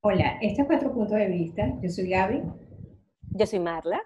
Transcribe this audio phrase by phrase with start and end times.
[0.00, 1.78] Hola, este es Cuatro Puntos de Vista.
[1.82, 2.42] Yo soy Gaby.
[3.34, 4.00] Yo soy Marla.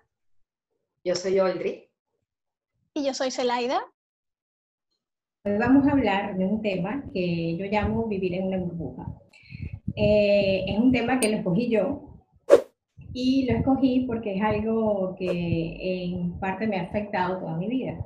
[1.04, 1.88] Yo soy Oldri.
[2.95, 3.80] Y yo soy Zelaida.
[5.45, 9.07] Hoy vamos a hablar de un tema que yo llamo vivir en una burbuja.
[9.96, 12.09] Eh, es un tema que lo escogí yo
[13.12, 17.98] y lo escogí porque es algo que en parte me ha afectado toda mi vida.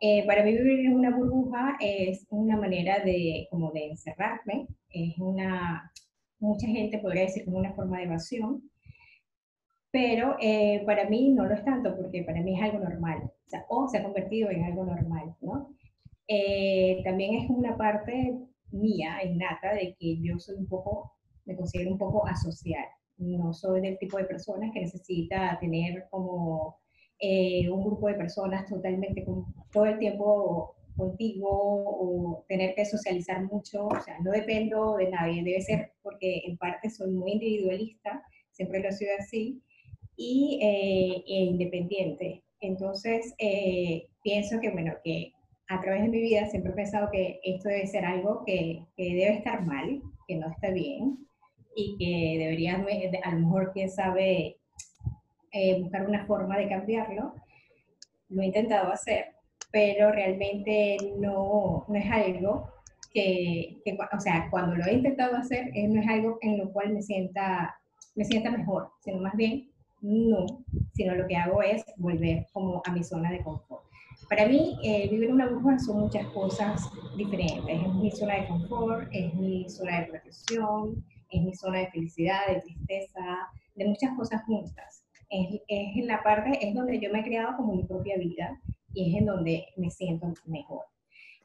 [0.00, 5.18] Eh, para mí vivir en una burbuja es una manera de, como de encerrarme, es
[5.18, 5.90] una,
[6.38, 8.62] mucha gente podría decir como una forma de evasión,
[9.90, 13.50] pero eh, para mí no lo es tanto porque para mí es algo normal, o,
[13.50, 15.74] sea, o se ha convertido en algo normal, ¿no?
[16.28, 18.38] Eh, también es una parte
[18.70, 22.84] mía, innata, de que yo soy un poco, me considero un poco asocial.
[23.18, 26.78] No soy del tipo de personas que necesita tener como
[27.18, 33.44] eh, un grupo de personas totalmente, con, todo el tiempo contigo o tener que socializar
[33.44, 38.22] mucho, o sea, no dependo de nadie, debe ser porque en parte soy muy individualista,
[38.50, 39.62] siempre lo he sido así,
[40.16, 42.42] y eh, e independiente.
[42.60, 45.32] Entonces, eh, pienso que, bueno, que
[45.68, 49.04] a través de mi vida siempre he pensado que esto debe ser algo que, que
[49.04, 51.27] debe estar mal, que no está bien,
[51.74, 52.74] y que debería,
[53.22, 54.58] a lo mejor, quién sabe,
[55.52, 57.34] eh, buscar una forma de cambiarlo.
[58.28, 59.26] Lo he intentado hacer,
[59.72, 62.68] pero realmente no, no es algo
[63.12, 66.92] que, que, o sea, cuando lo he intentado hacer, no es algo en lo cual
[66.92, 67.74] me sienta,
[68.14, 70.46] me sienta mejor, sino más bien no,
[70.92, 73.82] sino lo que hago es volver como a mi zona de confort.
[74.28, 76.82] Para mí, eh, vivir en una burbuja son muchas cosas
[77.16, 77.64] diferentes.
[77.82, 82.46] Es mi zona de confort, es mi zona de protección, es mi zona de felicidad,
[82.48, 85.04] de tristeza, de muchas cosas juntas.
[85.30, 88.60] Es, es en la parte, es donde yo me he creado como mi propia vida
[88.94, 90.84] y es en donde me siento mejor.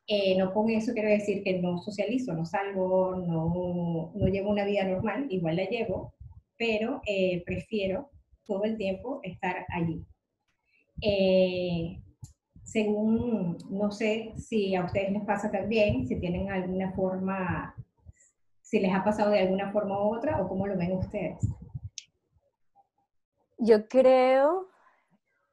[0.05, 4.65] Eh, no con eso quiero decir que no socializo, no salgo, no, no llevo una
[4.65, 6.13] vida normal, igual la llevo,
[6.57, 8.09] pero eh, prefiero
[8.45, 10.03] todo el tiempo estar allí.
[11.01, 12.01] Eh,
[12.63, 17.72] según, no sé si a ustedes les pasa también, si tienen alguna forma,
[18.73, 21.37] si les ha pasado de alguna forma u otra o cómo lo ven ustedes.
[23.59, 24.67] Yo creo,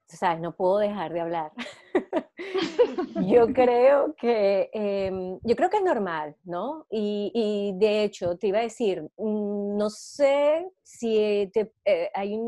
[0.06, 1.52] sabes, no puedo dejar de hablar.
[3.26, 6.86] yo creo que em, yo creo que es normal, ¿no?
[6.88, 12.40] Y, y, de hecho te iba a decir, mm, no sé si eh, hay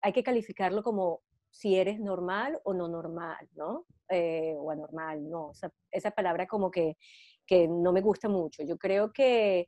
[0.00, 3.84] hay que calificarlo como si eres normal o no normal, ¿no?
[4.08, 5.50] Eh, o anormal, no.
[5.90, 6.96] esa palabra como que,
[7.44, 8.62] que, no me gusta mucho.
[8.62, 9.66] Yo creo que,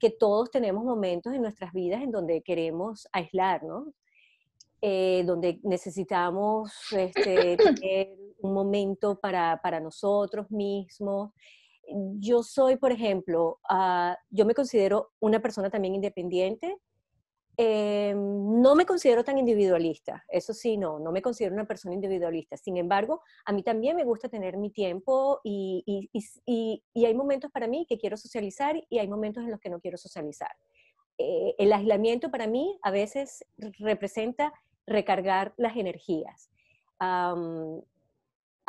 [0.00, 3.88] que, todos tenemos momentos en nuestras vidas en donde queremos aislarnos,
[4.80, 11.32] eh, donde necesitamos este, tener un momento para, para, nosotros mismos.
[12.18, 16.76] Yo soy, por ejemplo, uh, yo me considero una persona también independiente,
[17.62, 22.56] eh, no me considero tan individualista, eso sí, no, no me considero una persona individualista.
[22.56, 26.08] Sin embargo, a mí también me gusta tener mi tiempo y,
[26.96, 29.98] hay momentos para mí que quiero socializar y hay momentos en los que no quiero
[29.98, 30.48] socializar.
[31.18, 33.44] Eh, el aislamiento para mí a veces
[33.78, 34.54] representa
[34.86, 36.50] recargar las energías.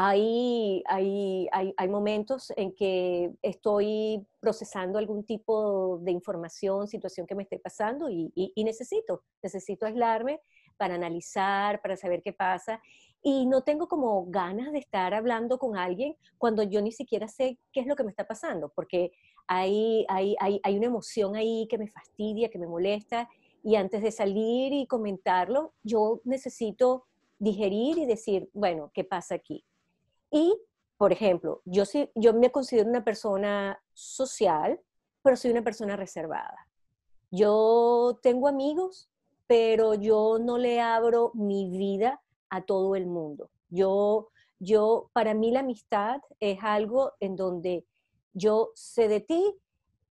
[0.04, 7.36] Hay, hay, hay, hay, momentos en que estoy procesando algún tipo de información, situación que
[7.36, 10.42] me esté pasando y, y, necesito, necesito aislarme
[10.76, 12.82] para analizar, para saber qué pasa.
[13.22, 17.60] Y no tengo como ganas de estar hablando con alguien cuando yo ni siquiera sé
[17.72, 19.12] qué es lo que me está pasando, porque
[19.46, 23.30] hay, hay, hay una emoción ahí que me fastidia, que me molesta,
[23.64, 27.06] y antes de salir y comentarlo, yo necesito
[27.38, 29.64] digerir y decir, bueno, ¿qué pasa aquí?
[30.32, 30.58] Y,
[30.98, 34.80] por ejemplo, yo, sí, yo me considero una persona social,
[35.22, 36.68] pero soy una persona reservada.
[37.30, 39.10] Yo tengo amigos,
[39.48, 43.50] pero yo no le abro mi vida a todo el mundo.
[43.70, 44.30] Yo,
[44.60, 47.86] yo, para mí la amistad es algo en donde
[48.34, 49.56] yo sé de ti,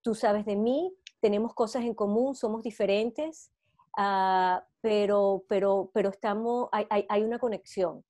[0.03, 3.53] tú sabes de mí, tenemos cosas en común, somos diferentes,
[3.99, 8.05] uh, pero, pero, pero estamos, hay, hay, hay, una conexión.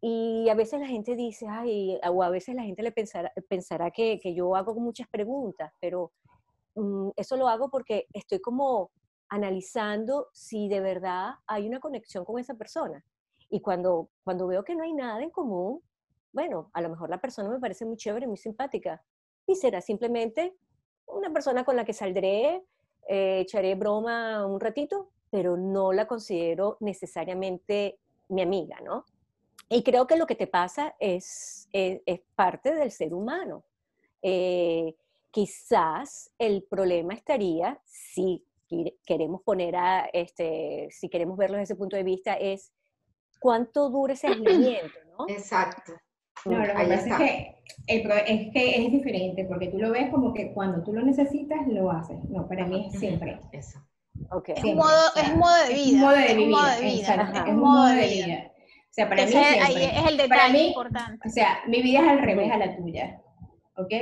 [0.00, 3.90] Y a veces la gente dice, ay, o a veces la gente le pensará, pensará
[3.90, 6.12] que, que yo hago muchas preguntas, pero
[6.74, 8.90] um, eso lo hago porque estoy como
[9.28, 13.04] analizando si de verdad hay una conexión con esa persona.
[13.48, 15.80] Y cuando, cuando veo que no hay nada en común,
[16.32, 19.02] bueno, a lo mejor la persona me parece muy chévere, muy simpática,
[19.46, 20.56] y será simplemente
[21.06, 22.64] una persona con la que saldré,
[23.08, 29.04] eh, echaré broma un ratito, pero no la considero necesariamente mi amiga, ¿no?
[29.68, 33.64] Y creo que lo que te pasa es, es, parte del ser humano.
[34.22, 34.94] Eh,
[35.30, 38.44] quizás el problema estaría, si
[39.04, 42.72] queremos poner a, este, si queremos verlo desde ese punto de vista, es
[43.40, 45.28] cuánto dura ese aislamiento, ¿no?
[45.28, 45.92] Exacto.
[46.44, 50.32] No, lo que pasa es que, es que es diferente, porque tú lo ves como
[50.32, 52.22] que cuando tú lo necesitas, lo haces.
[52.28, 53.40] No, para mí es siempre.
[53.52, 53.80] Eso.
[54.30, 54.54] Okay.
[54.56, 56.26] Es, un modo, es modo de vida.
[56.26, 56.74] Es un modo de, vida.
[56.76, 57.44] Modo de vida.
[57.46, 58.52] Es un modo de vida.
[58.96, 59.60] Sea, para mí siempre.
[59.60, 61.28] Ahí es el detalle importante.
[61.28, 63.20] O sea, mi vida es al revés a la tuya.
[63.76, 63.92] ¿Ok?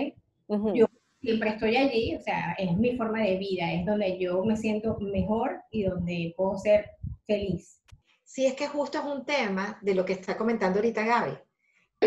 [0.73, 0.87] Yo
[1.21, 4.97] siempre estoy allí, o sea, es mi forma de vida, es donde yo me siento
[5.01, 6.93] mejor y donde puedo ser
[7.27, 7.83] feliz.
[8.23, 11.33] Sí, es que justo es un tema de lo que está comentando ahorita Gaby,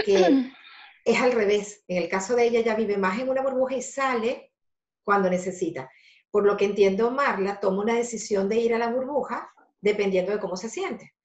[0.05, 0.45] que
[1.03, 1.83] es al revés.
[1.89, 4.53] En el caso de ella, ella vive más en una burbuja y sale
[5.03, 5.89] cuando necesita.
[6.31, 9.51] Por lo que entiendo, Marla toma una decisión de ir a la burbuja
[9.81, 11.16] dependiendo de cómo se siente.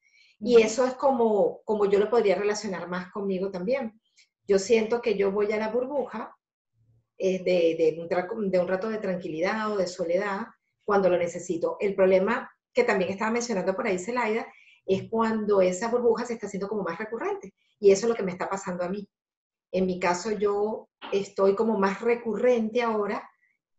[0.45, 4.01] Y eso es como, como yo lo podría relacionar más conmigo también.
[4.47, 6.37] Yo siento que yo voy a la burbuja
[7.17, 10.47] eh, de, de, un, de un rato de tranquilidad o de soledad
[10.85, 11.77] cuando lo necesito.
[11.79, 14.47] El problema que también estaba mencionando por ahí Celaida
[14.85, 17.55] es cuando esa burbuja se está haciendo como más recurrente.
[17.79, 19.09] Y eso es lo que me está pasando a mí.
[19.71, 23.31] En mi caso, yo estoy como más recurrente ahora,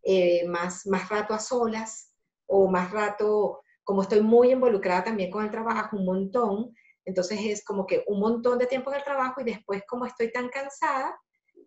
[0.01, 2.13] eh, más, más rato a solas
[2.45, 6.73] o más rato, como estoy muy involucrada también con el trabajo, un montón,
[7.05, 10.31] entonces es como que un montón de tiempo en el trabajo y después como estoy
[10.31, 11.17] tan cansada,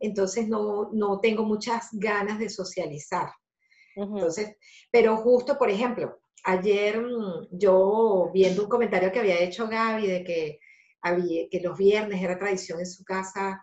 [0.00, 3.30] entonces no, no tengo muchas ganas de socializar.
[3.94, 4.56] Entonces,
[4.90, 10.24] pero justo, por ejemplo, ayer mm, yo viendo un comentario que había hecho Gaby de
[10.24, 10.58] que,
[11.00, 13.62] había, que los viernes era tradición en su casa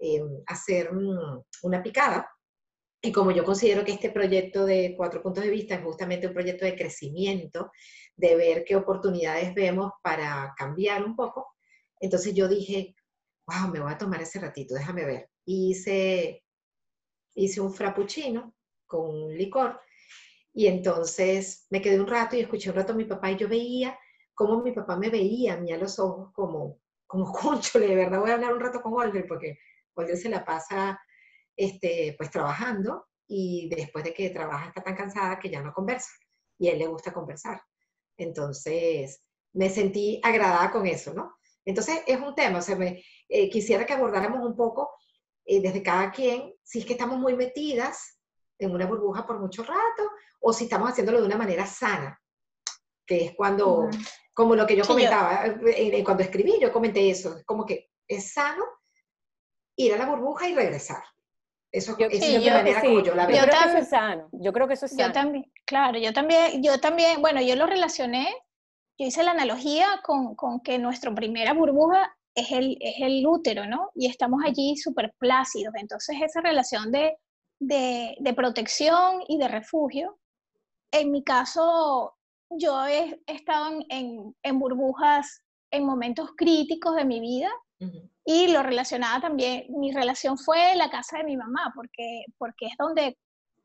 [0.00, 2.28] eh, hacer mm, una picada.
[3.04, 6.32] Y como yo considero que este proyecto de cuatro puntos de vista es justamente un
[6.32, 7.70] proyecto de crecimiento,
[8.16, 11.54] de ver qué oportunidades vemos para cambiar un poco,
[12.00, 12.96] entonces yo dije,
[13.46, 15.28] wow, me voy a tomar ese ratito, déjame ver.
[15.44, 16.42] Hice,
[17.34, 18.54] hice un frappuccino
[18.86, 19.78] con licor
[20.54, 23.48] y entonces me quedé un rato y escuché un rato a mi papá y yo
[23.48, 23.98] veía
[24.32, 28.34] cómo mi papá me veía a los ojos como, como conchole, de verdad voy a
[28.34, 29.58] hablar un rato con Olga porque
[29.92, 30.98] Olga se la pasa
[31.56, 36.10] este, pues trabajando y después de que trabaja está tan cansada que ya no conversa
[36.58, 37.62] y a él le gusta conversar.
[38.16, 39.22] Entonces
[39.52, 41.36] me sentí agradada con eso, ¿no?
[41.64, 44.90] Entonces es un tema, o sea, me, eh, quisiera que abordáramos un poco
[45.44, 48.18] eh, desde cada quien, si es que estamos muy metidas
[48.58, 50.10] en una burbuja por mucho rato
[50.40, 52.20] o si estamos haciéndolo de una manera sana,
[53.06, 53.88] que es cuando,
[54.32, 58.64] como lo que yo comentaba, eh, cuando escribí, yo comenté eso, como que es sano
[59.76, 61.02] ir a la burbuja y regresar.
[61.74, 63.36] Eso, es de manera como yo la veo.
[63.36, 64.28] Yo creo que eso es sano.
[64.32, 65.08] Yo creo que eso es sano.
[65.08, 68.28] Yo también, claro, yo también, yo también, bueno, yo lo relacioné,
[68.98, 73.66] yo hice la analogía con, con que nuestra primera burbuja es el, es el útero,
[73.66, 73.90] ¿no?
[73.94, 75.74] Y estamos allí súper plácidos.
[75.76, 77.16] Entonces, esa relación de,
[77.58, 80.18] de, de, protección y de refugio
[80.94, 82.14] en mi caso,
[82.50, 85.42] yo he, estado en, en, burbujas
[85.72, 87.50] en momentos críticos de mi vida
[88.24, 92.76] y lo relacionaba también, mi relación fue la casa de mi mamá, porque, porque es
[92.78, 93.18] donde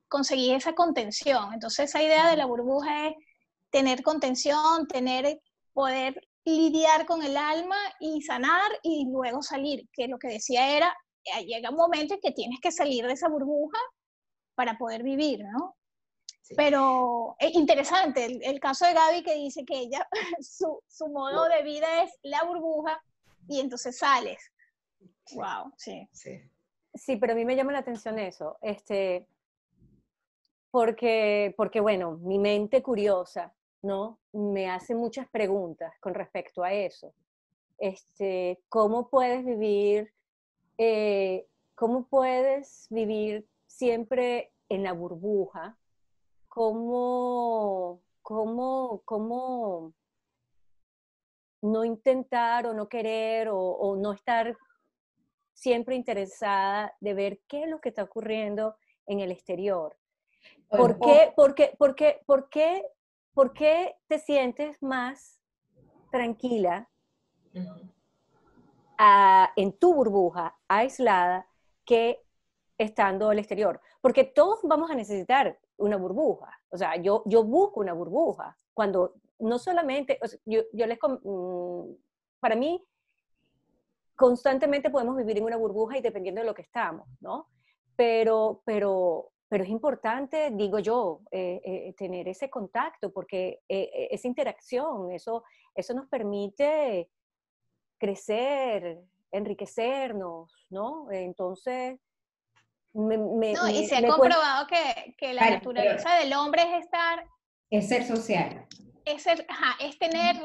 [0.09, 1.53] conseguí esa contención.
[1.53, 3.15] Entonces esa idea de la burbuja es
[3.69, 5.39] tener contención, tener,
[5.73, 10.93] poder lidiar con el alma y sanar y luego salir, que lo que decía era,
[11.23, 13.79] eh, llega un momento en que tienes que salir de esa burbuja
[14.55, 15.75] para poder vivir, ¿no?
[16.57, 20.05] Pero es interesante el, caso de Gaby que dice que ella,
[20.41, 22.99] su, su, modo de vida es la burbuja
[23.49, 24.39] y entonces sales.
[25.33, 26.07] Wow, sí.
[26.11, 26.41] sí.
[26.93, 29.27] Sí, pero a mí me llama la atención eso, este,
[30.71, 34.19] porque, porque bueno, mi mente curiosa, ¿no?
[34.31, 37.13] Me hace muchas preguntas con respecto a eso.
[37.77, 40.11] Este, ¿Cómo puedes vivir,
[40.77, 45.77] eh, cómo puedes vivir siempre en la burbuja
[46.49, 49.93] cómo, cómo, cómo
[51.61, 54.57] no intentar o no querer o, no estar
[55.53, 58.75] siempre interesada de ver qué es lo que está ocurriendo
[59.05, 59.97] en el exterior.
[60.69, 62.85] ¿Por qué, por, qué, por, qué, por, qué,
[63.33, 65.39] por qué te sientes más
[66.11, 66.89] tranquila
[69.55, 71.47] en tu burbuja, aislada,
[71.85, 72.23] que
[72.77, 73.81] estando al exterior?
[73.99, 76.57] Porque todos vamos a necesitar una burbuja.
[76.69, 78.55] O sea, yo, yo busco una burbuja.
[78.73, 81.93] Cuando no solamente, yo, yo les, mm,
[82.39, 82.83] para mí,
[84.15, 87.47] constantemente podemos vivir en una burbuja y dependiendo de lo que estamos, ¿no?
[87.95, 94.27] Pero, pero pero es importante, digo yo, eh, eh, tener ese contacto, porque eh, esa
[94.27, 95.43] interacción, eso,
[95.73, 97.09] eso nos permite
[97.97, 98.99] crecer,
[99.31, 101.11] enriquecernos, ¿no?
[101.11, 101.99] Entonces,
[102.93, 103.17] me,
[103.53, 107.25] no, y se ha comprobado que, que, la naturaleza del hombre es estar...
[107.71, 108.67] Es ser social.
[109.09, 110.37] Es, es tener,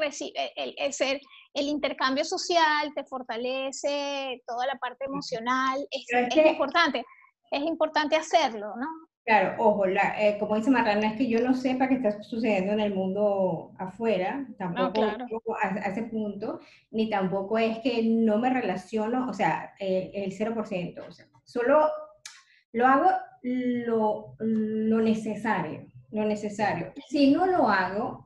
[0.55, 1.21] el, el, ser,
[1.53, 7.05] el intercambio social te fortalece toda la parte emocional, es, es importante
[7.51, 8.87] es importante hacerlo, ¿no?
[9.25, 12.79] Claro, ojo, eh, como dice Marrana, es que yo no sepa qué está sucediendo en
[12.79, 15.03] el mundo afuera, tampoco
[15.63, 16.59] a, ese punto,
[16.91, 21.89] ni tampoco es que no me relaciono, o sea, el 0%, o sea, solo
[22.71, 23.09] lo hago
[23.41, 26.93] lo, lo necesario, lo necesario.
[27.07, 28.24] Si no lo hago,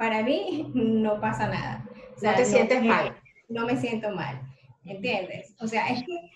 [0.00, 1.84] para mí no pasa nada.
[2.22, 3.14] no te sientes mal.
[3.50, 4.40] No me siento mal,
[4.84, 5.54] ¿entiendes?
[5.60, 6.30] O sea, es que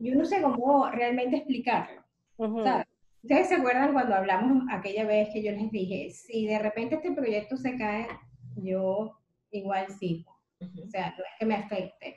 [0.00, 2.02] yo no sé cómo realmente explicarlo.
[2.36, 7.12] ¿Ustedes se acuerdan cuando hablamos aquella vez que yo les dije, si de repente este
[7.12, 8.08] proyecto se cae,
[8.56, 9.16] yo
[9.52, 10.24] igual sí.
[10.60, 12.16] O sea, no es que me afecte.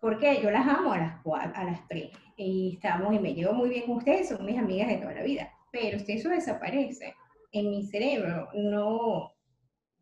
[0.00, 2.10] Porque yo las amo a las, a las tres.
[2.36, 5.22] Y estamos, y me llevo muy bien con ustedes, son mis amigas de toda la
[5.22, 5.50] vida.
[5.72, 7.14] Pero si eso desaparece
[7.52, 9.32] en mi cerebro, no,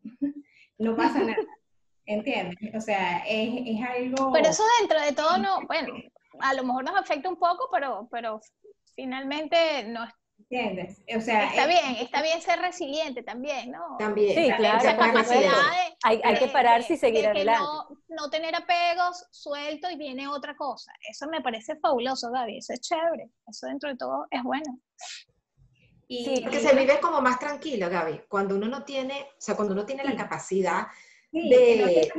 [0.77, 1.37] no pasa nada.
[2.05, 2.57] ¿Entiendes?
[2.75, 4.31] O sea, es, es algo...
[4.31, 5.93] Pero eso dentro de todo no, bueno,
[6.39, 8.41] a lo mejor nos afecta un poco, pero, pero
[8.95, 10.07] finalmente no
[10.39, 11.03] ¿Entiendes?
[11.15, 13.97] O sea, está bien, está bien ser resiliente también, ¿no?
[13.99, 14.33] También.
[14.35, 14.79] Sí, claro.
[16.03, 17.61] hay, hay, que pararse y seguir adelante.
[17.61, 20.91] No, no, tener apegos, suelto y viene otra cosa.
[21.09, 22.57] Eso me parece fabuloso, Gaby.
[22.57, 23.29] Eso es chévere.
[23.47, 24.79] Eso dentro de todo es bueno.
[26.11, 28.23] Y, sí, porque se vive como más tranquilo, Gaby.
[28.27, 30.87] Cuando uno no tiene, o sea, cuando uno tiene la capacidad
[31.31, 32.11] de,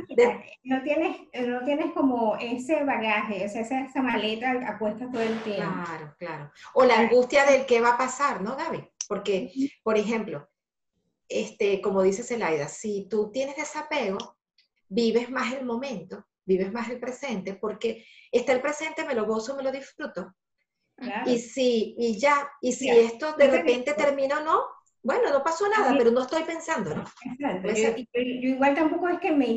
[0.63, 5.37] no, tienes, no, tienes, como ese bagaje, o sea, esa, esa maleta apuesta todo el
[5.43, 5.73] tiempo.
[5.83, 6.51] Claro, claro.
[6.73, 8.87] O la angustia del qué va a pasar, ¿no, Gaby?
[9.09, 9.51] Porque,
[9.83, 10.49] por ejemplo,
[11.27, 14.37] este, como dice Zelaida, si tú tienes desapego,
[14.87, 19.57] vives más el momento, vives más el presente, porque está el presente, me lo gozo,
[19.57, 20.33] me lo disfruto.
[21.25, 24.61] Y si, y ya, y si esto de repente termina o no,
[25.03, 27.03] bueno, no pasó nada, pero no estoy pensando, ¿no?
[27.25, 27.69] Exacto.
[27.73, 29.47] Yo, igual tampoco es que me,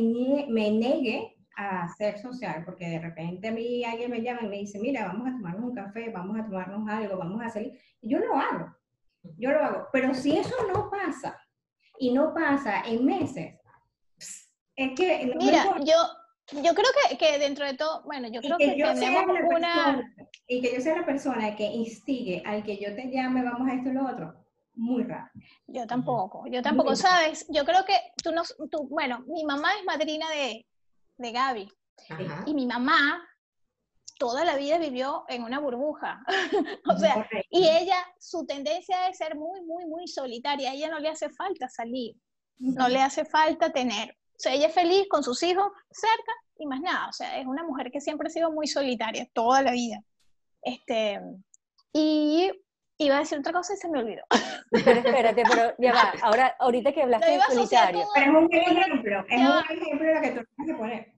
[0.48, 4.58] me negue a ser social, porque de repente a mí alguien me llama y me
[4.58, 7.78] dice, mira, vamos a tomarnos un café, vamos a tomarnos algo, vamos a salir.
[8.00, 8.74] Y yo lo hago,
[9.36, 9.88] yo lo hago.
[9.92, 11.38] Pero si eso no pasa,
[11.98, 13.54] y no pasa en meses,
[14.76, 15.32] es que...
[15.36, 15.94] Mira, yo,
[16.52, 19.24] yo creo que, que, dentro de todo, bueno, yo creo que, tenemos
[19.54, 20.14] una...
[20.46, 23.74] y que yo sea la persona que instigue al que yo te llame, vamos a
[23.74, 24.34] esto y lo otro,
[24.74, 25.30] muy raro.
[25.66, 27.46] Yo tampoco, yo tampoco, ¿sabes?
[27.48, 30.66] Yo creo que tú no, tú, bueno, mi mamá es madrina de,
[31.16, 31.72] de Gaby.
[32.46, 33.22] Y mi mamá
[34.18, 36.24] toda la vida vivió en una burbuja.
[36.88, 40.70] o sea, y ella, su tendencia es ser muy, muy, muy solitaria.
[40.70, 42.16] A ella no le hace falta salir,
[42.58, 44.16] no le hace falta tener.
[44.36, 47.08] O sea, ella es feliz con sus hijos cerca y más nada.
[47.08, 50.02] O sea, es una mujer que siempre ha sido muy solitaria, toda la vida.
[50.62, 51.20] Este,
[51.92, 52.50] y
[52.96, 54.22] Iba a decir otra cosa y se me olvidó.
[54.70, 56.12] Pero espérate, pero ya va.
[56.22, 58.06] Ahora, ahorita que hablaste de solitario.
[58.14, 61.14] Pero es un ejemplo, es un ejemplo lo que tú tienes que poner.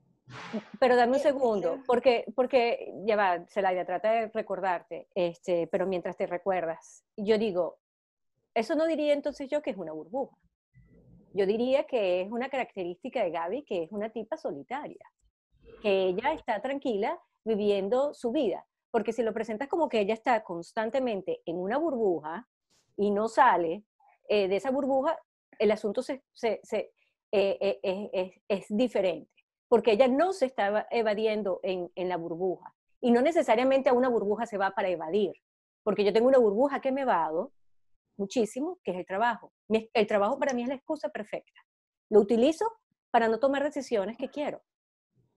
[0.80, 6.16] Pero dame un segundo, porque, porque ya va, Celaya, trata de recordarte, este, pero mientras
[6.16, 7.78] te recuerdas, yo digo,
[8.52, 10.36] eso no diría entonces yo que es una burbuja.
[11.36, 15.04] Yo diría que es una característica de Gaby, que es una tipa solitaria,
[15.82, 18.66] que ella está tranquila viviendo su vida
[18.96, 22.48] porque si lo presentas como que ella está constantemente en una burbuja
[22.96, 23.84] y no sale
[24.26, 25.18] eh, de esa burbuja,
[25.58, 26.60] el asunto eh,
[27.30, 29.30] eh, es, es, diferente,
[29.68, 32.74] porque ella no se está evadiendo en, en, la burbuja.
[33.02, 35.34] Y no necesariamente a una burbuja se va para evadir,
[35.82, 37.52] porque yo tengo una burbuja que me evado
[38.16, 39.52] muchísimo, que es el trabajo.
[39.68, 41.60] El trabajo para mí es la excusa perfecta.
[42.10, 42.66] Lo utilizo
[43.10, 44.62] para no tomar decisiones que quiero.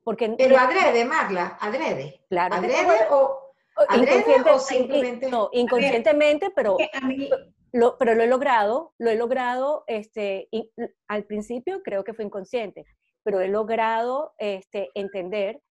[0.03, 2.25] Porque Pero adrede, Marla, adrede.
[2.29, 2.55] Claro.
[2.55, 3.49] ¿Adrede o,
[3.95, 5.29] Inconsciente, o simplemente?
[5.29, 6.77] No, inconscientemente, pero,
[7.71, 10.49] lo, pero lo he logrado, lo he logrado, este,
[11.07, 12.85] al principio creo que fue inconsciente,
[13.23, 15.61] pero he logrado este, entender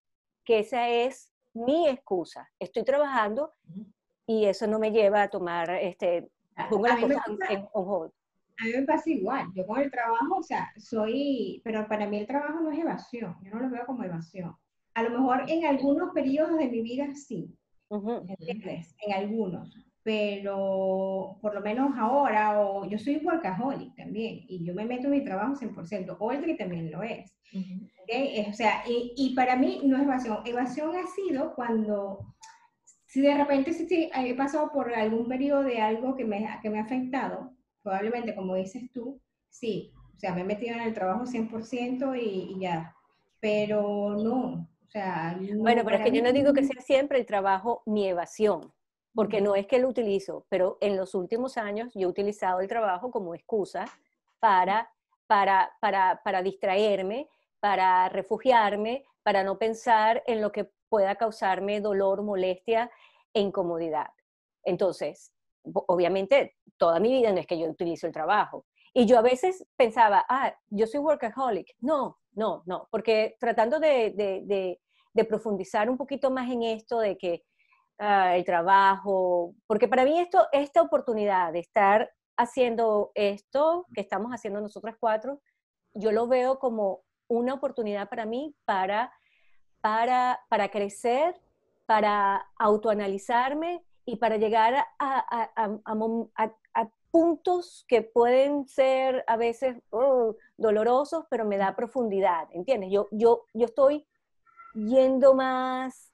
[0.44, 2.48] que esa es mi excusa.
[2.58, 3.52] Estoy trabajando
[4.26, 6.30] y eso no me lleva a tomar, este,
[6.66, 7.18] pongo las cosas
[7.50, 8.12] en on hold.
[8.60, 12.18] A mí me pasa igual, yo con el trabajo, o sea, soy, pero para mí
[12.18, 14.56] el trabajo no es evasión, yo no lo veo como evasión.
[14.94, 17.56] A lo mejor en algunos periodos de mi vida sí,
[17.88, 18.96] ¿entiendes?
[19.06, 19.72] En algunos,
[20.02, 25.12] pero por lo menos ahora, o yo soy workaholic también, y yo me meto en
[25.12, 27.32] mi trabajo 100%, Audrey también lo es.
[27.52, 32.34] O sea, y, y, para mí no es evasión, evasión ha sido cuando
[33.18, 36.78] Si de repente sí, he pasado por algún periodo de algo que me, que me
[36.78, 41.24] ha afectado, probablemente, como dices tú, sí, o sea, me he metido en el trabajo
[41.24, 42.94] 100% y, y ya,
[43.40, 45.36] pero no, o sea...
[45.56, 48.72] bueno, pero es que yo no digo que sea siempre el trabajo mi evasión,
[49.12, 52.68] porque no es que lo utilizo, pero en los últimos años yo he utilizado el
[52.68, 53.86] trabajo como excusa
[54.38, 54.92] para,
[55.26, 57.26] para, para, para distraerme,
[57.58, 62.90] para refugiarme, para no pensar en lo que pueda causarme dolor, molestia
[63.32, 64.08] e incomodidad.
[64.64, 68.66] Entonces, obviamente, toda mi vida no es que yo utilizo el trabajo.
[68.94, 71.74] Y yo a veces pensaba, ah, yo soy workaholic.
[71.80, 74.78] No, no, no, porque tratando de, de,
[75.14, 77.42] de, profundizar un poquito más en esto de que
[77.98, 84.30] ah, el trabajo, porque para mí esto, esta oportunidad de estar haciendo esto que estamos
[84.32, 85.40] haciendo nosotras cuatro,
[85.92, 89.12] yo lo veo como una oportunidad para mí para
[89.80, 91.40] para, para crecer,
[91.86, 101.24] para autoanalizarme y para llegar a, a, puntos que pueden ser a veces oh, dolorosos,
[101.30, 102.90] pero me da profundidad, ¿entiendes?
[102.92, 104.06] Yo, yo, yo estoy
[104.74, 106.12] yendo más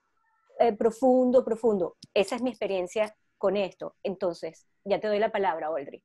[0.61, 1.97] eh, profundo, profundo.
[2.15, 3.97] Esa es mi experiencia con esto.
[4.05, 6.01] Entonces, ya te doy la palabra, Oldri.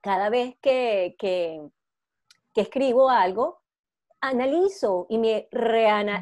[0.00, 1.70] Cada vez que, que
[2.54, 3.59] escribo algo,
[4.20, 5.48] analizo y me,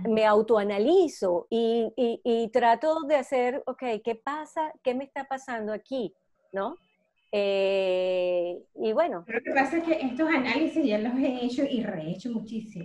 [0.09, 4.73] me autoanalizo y, y, trato de hacer, ok, ¿qué pasa?
[4.83, 6.15] ¿Qué me está pasando aquí?
[6.53, 6.77] ¿No?
[7.33, 9.25] Eh, y bueno.
[9.27, 12.85] Lo que pasa es que estos análisis ya los he hecho y rehecho muchísimo.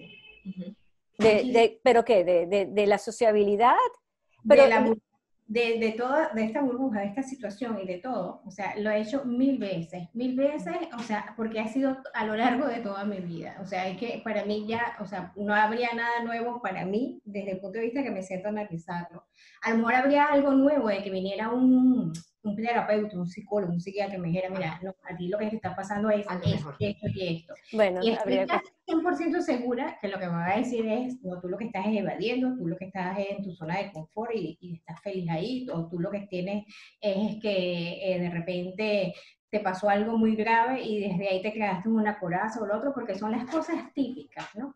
[1.17, 2.23] De, de, ¿Pero qué?
[2.23, 3.75] ¿De, de, de la sociabilidad?
[4.47, 4.97] Pero, de,
[5.47, 9.01] de, toda, de esta burbuja, de esta situación y de todo, o sea, lo he
[9.01, 13.03] hecho mil veces, mil veces, o sea, porque ha sido a lo largo de toda
[13.05, 16.61] mi vida, o sea, es que para mí ya, o sea, no habría nada nuevo
[16.61, 19.25] para mí desde el punto de vista que me siento analizarlo.
[19.61, 23.79] A lo mejor habría algo nuevo de que viniera un, un terapeuta, un psicólogo, un
[23.79, 26.75] psiquiatra que me dijera, mira, no, a ti lo que te está pasando es esto,
[26.79, 27.53] esto y esto.
[27.71, 28.39] Bueno, y estoy
[28.85, 31.87] 100% segura que lo que me va a decir es, no, tú lo que estás
[31.87, 35.01] es evadiendo, tú lo que estás es en tu zona de confort y, y estás
[35.01, 36.65] feliz ahí, o tú lo que tienes
[36.99, 39.13] es que eh, de repente
[39.49, 42.77] te pasó algo muy grave y desde ahí te quedaste en una coraza o lo
[42.77, 44.75] otro, porque son las cosas típicas, ¿no?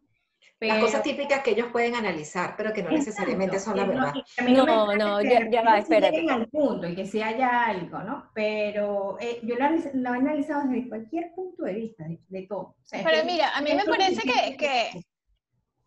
[0.60, 4.14] Las cosas típicas que ellos pueden analizar, pero que no necesariamente son la verdad.
[4.48, 6.28] No, no, ya, ya va, espérate.
[6.30, 8.32] al punto y que si haya algo, ¿no?
[8.34, 12.76] Pero eh, yo lo, he analizado desde cualquier punto de vista, de, todo.
[12.92, 15.06] pero mira, a mí me parece que, que,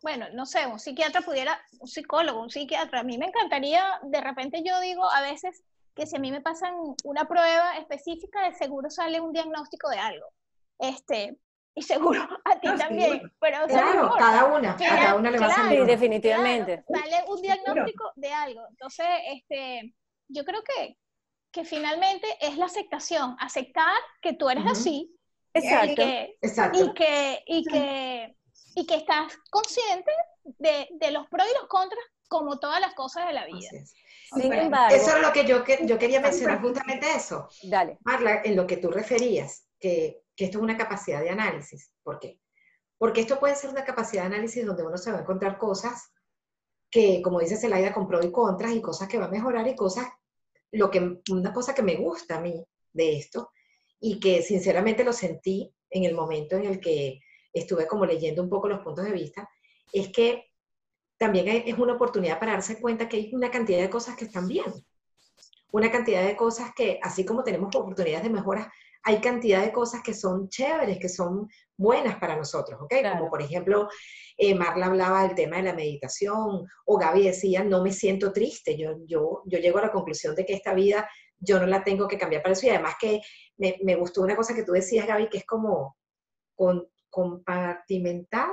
[0.02, 4.20] bueno, no sé, un psiquiatra pudiera, un psicólogo, un psiquiatra, a mí me encantaría, de
[4.20, 8.54] repente yo digo a veces que si a mí me pasan una prueba específica, de
[8.54, 10.26] seguro sale un diagnóstico de algo.
[10.78, 11.36] Este,
[11.74, 13.32] y seguro a ti también.
[13.40, 15.80] Pero, claro, cada una, a cada una le va a salir.
[15.80, 16.84] Sí, definitivamente.
[16.88, 18.62] sale un diagnóstico de algo.
[18.68, 19.94] Entonces, este,
[20.28, 20.96] yo creo que,
[21.52, 25.14] que finalmente es la aceptación, aceptar que tú eres así.
[25.52, 25.92] Exacto.
[25.92, 26.38] Y que,
[26.72, 28.36] Y que, y que,
[28.76, 30.12] y que estás consciente
[30.44, 33.68] de, de, los pros y los contras, como todas las cosas de la vida.
[34.32, 37.48] Sin embargo, eso es lo que yo, que, yo quería mencionar, justamente eso.
[37.64, 37.98] Dale.
[38.02, 41.92] Marla, en lo que tú referías, que que esto es una capacidad de análisis.
[42.02, 42.40] ¿Por qué?
[42.96, 46.14] Porque esto puede ser una capacidad de análisis donde uno se va a encontrar cosas
[46.90, 49.76] que, como dice Celaya, con pros y contras y cosas que va a mejorar y
[49.76, 50.08] cosas,
[50.72, 53.50] lo que, una cosa que me gusta a mí de esto
[54.00, 57.20] y que sinceramente lo sentí en el momento en el que
[57.52, 59.46] estuve como leyendo un poco los puntos de vista,
[59.92, 60.46] es que
[61.18, 64.48] también es una oportunidad para darse cuenta que hay una cantidad de cosas que están
[64.48, 64.72] bien,
[65.72, 70.02] una cantidad de cosas que, así como tenemos oportunidades de mejora, hay cantidad de cosas
[70.02, 72.94] que son chéveres, que son buenas para nosotros, ¿ok?
[73.16, 73.88] Como por ejemplo,
[74.36, 78.76] eh, Marla hablaba del tema de la meditación, o Gaby decía, no me siento triste,
[78.76, 82.06] yo, yo, yo llego a la conclusión de que esta vida yo no la tengo
[82.06, 83.22] que cambiar para eso, y además que
[83.56, 85.96] me, me gustó una cosa que tú decías, Gaby, que es como
[86.54, 88.52] con, compartimentada.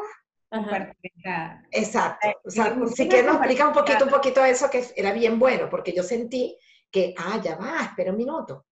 [0.49, 1.67] Compartimentada.
[1.71, 2.27] Exacto.
[2.45, 5.69] O sea, si quieres nos explica un poquito, un poquito eso que era bien bueno,
[5.69, 6.57] porque yo sentí
[6.91, 8.65] que, ah, ya va, espera un minuto.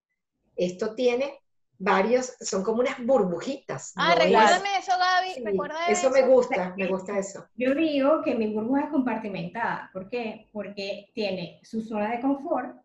[0.55, 1.39] Esto tiene
[1.77, 3.93] varios, son como unas burbujitas.
[3.95, 5.57] Ah, recuérdame eso, Gaby,
[5.89, 7.45] eso, me gusta, me gusta eso.
[7.55, 10.47] Yo digo que mi burbuja es compartimentada, ¿por qué?
[10.51, 12.77] Porque tiene su zona de confort,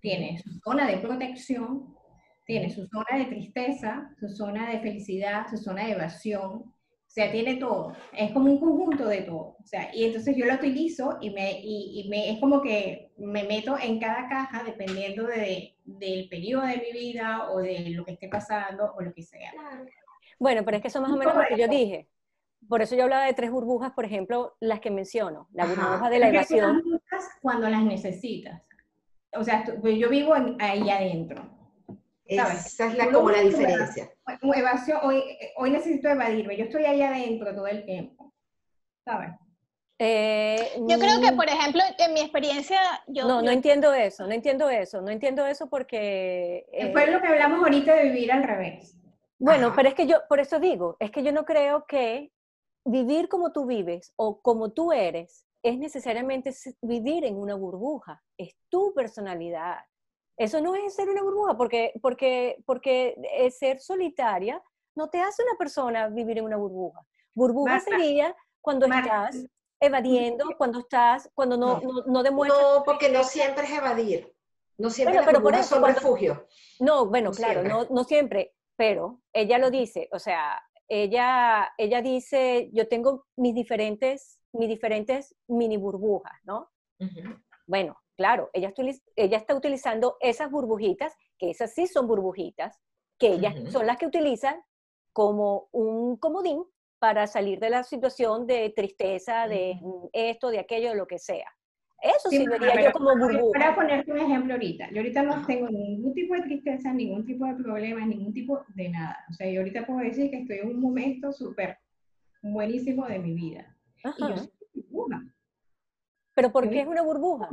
[0.00, 1.96] tiene su zona de protección,
[2.44, 6.72] tiene su zona de tristeza, su zona de felicidad, su zona de evasión,
[7.16, 7.94] sea, tiene todo.
[8.12, 9.56] Es como un conjunto de todo.
[9.58, 13.44] O sea, y entonces yo lo utilizo y, me, y, me, es como que me
[13.44, 18.12] meto en cada caja dependiendo de, del periodo de mi vida o de lo que
[18.12, 19.50] esté pasando o lo que sea.
[20.38, 22.06] Bueno, pero es que eso más o menos lo que yo dije.
[22.68, 25.48] Por eso yo hablaba de tres burbujas, por ejemplo, las que menciono.
[25.52, 26.82] La burbuja de la evasión.
[27.40, 28.60] Cuando las necesitas.
[29.32, 31.55] o sea, pues yo vivo ahí adentro.
[32.26, 34.10] Esa es la, como la diferencia.
[34.42, 35.22] Evasión, hoy,
[35.56, 38.32] hoy necesito evadirme, yo estoy ahí adentro todo el tiempo,
[39.04, 39.30] ¿sabes?
[39.98, 41.36] Eh, yo creo que, mm.
[41.36, 43.26] por ejemplo, en mi experiencia, yo...
[43.26, 46.66] No, no entiendo eso, no entiendo eso, no entiendo eso porque...
[46.72, 48.96] Eh, Fue lo que hablamos ahorita de vivir al revés.
[49.38, 52.30] Bueno, pero es que yo, por eso digo, es que yo no creo que
[52.84, 58.54] vivir como tú vives o como tú eres es necesariamente vivir en una burbuja, es
[58.68, 59.78] tu personalidad.
[60.36, 63.16] Eso no es ser una burbuja, porque, porque, porque
[63.58, 64.62] ser solitaria
[64.94, 67.00] no te hace una persona vivir en una burbuja.
[67.34, 69.46] Burbuja sería cuando estás
[69.80, 72.02] evadiendo, cuando estás, cuando no, no.
[72.06, 72.62] no, demuestras...
[72.62, 74.34] No, porque no siempre es evadir.
[74.78, 76.46] No siempre pero por eso, son refugio.
[76.80, 82.70] No, bueno, claro, No, no siempre, pero ella lo dice, o sea, ella, ella dice,
[82.72, 86.70] yo tengo mis diferentes, mis diferentes mini burbujas, ¿no?
[87.66, 88.72] Bueno, claro, ella,
[89.14, 92.80] ella está utilizando esas burbujitas, que esas sí son burbujitas,
[93.18, 94.60] que ellas son las que utilizan
[95.12, 96.64] como un comodín
[96.98, 99.78] para salir de la situación de tristeza, de
[100.12, 101.46] esto, de aquello, de lo que sea.
[102.02, 103.58] Eso sí, vería yo como burbuja.
[103.58, 107.46] Para ponerte un ejemplo ahorita, yo ahorita no tengo ningún tipo de tristeza, ningún tipo
[107.46, 109.24] de problema, ningún tipo de nada.
[109.30, 111.78] O sea, yo ahorita puedo decir que estoy en un momento súper
[112.42, 113.74] buenísimo de mi vida.
[114.04, 115.22] Y yo soy burbuja.
[116.34, 117.48] ¿Pero por qué es una burbuja?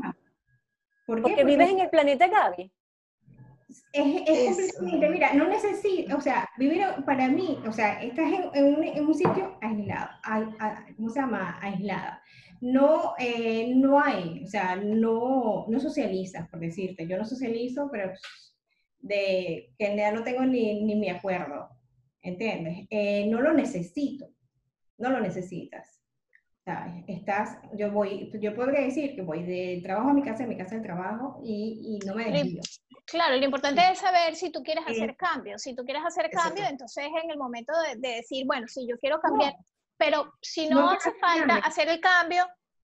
[1.21, 2.71] Porque vives en el planeta Gaby.
[3.91, 8.65] Es, es, completamente, mira, no necesito, o sea, vivir para mí, o sea, estás en,
[8.65, 10.10] un, en un, sitio aislado,
[10.95, 11.58] ¿cómo se llama?
[11.62, 12.21] Aislada.
[12.62, 17.08] No, eh, no hay, o sea, no, no socializas, por decirte.
[17.08, 18.12] Yo no socializo, pero
[18.99, 21.69] de que en realidad no tengo ni, ni mi acuerdo,
[22.21, 22.88] ¿entiendes?
[22.89, 24.30] Eh, no lo necesito,
[24.97, 26.02] no lo necesitas.
[26.65, 27.04] ¿Sabes?
[27.08, 30.58] Estás, yo voy, yo podría decir que voy del trabajo a mi casa, de mi
[30.58, 32.62] casa al trabajo y, y no me desvío.
[33.06, 35.62] Claro, lo importante es saber si tú quieres hacer cambios.
[35.62, 39.19] Si tú quieres hacer cambios, entonces en el momento de, decir, bueno, si yo quiero
[39.19, 39.54] cambiar,
[39.97, 42.45] pero si no, hace falta hacer el cambio,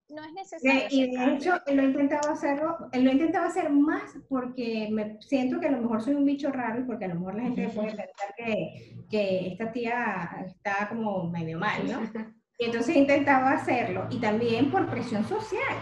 [0.09, 0.87] no es necesario.
[0.89, 5.59] y de hecho, lo he intentado hacerlo, lo he intentado hacer más porque me siento
[5.59, 7.69] que a lo mejor soy un bicho raro y porque a lo mejor la gente
[7.69, 12.36] puede pensar que, que esta tía está como medio mal, ¿no?
[12.57, 15.77] Y entonces he intentado hacerlo y también por presión social.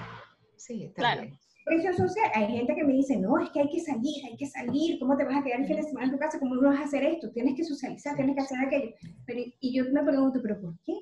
[0.57, 1.23] Sí, claro
[1.65, 4.45] presión social, hay gente que me dice, no, es que hay que salir, hay que
[4.45, 6.39] salir, ¿cómo te vas a quedar el fin de semana en tu casa?
[6.39, 7.31] ¿Cómo no vas a hacer esto?
[7.31, 8.93] Tienes que socializar, tienes que hacer aquello.
[9.25, 10.93] Pero, y yo me pregunto, ¿pero por qué?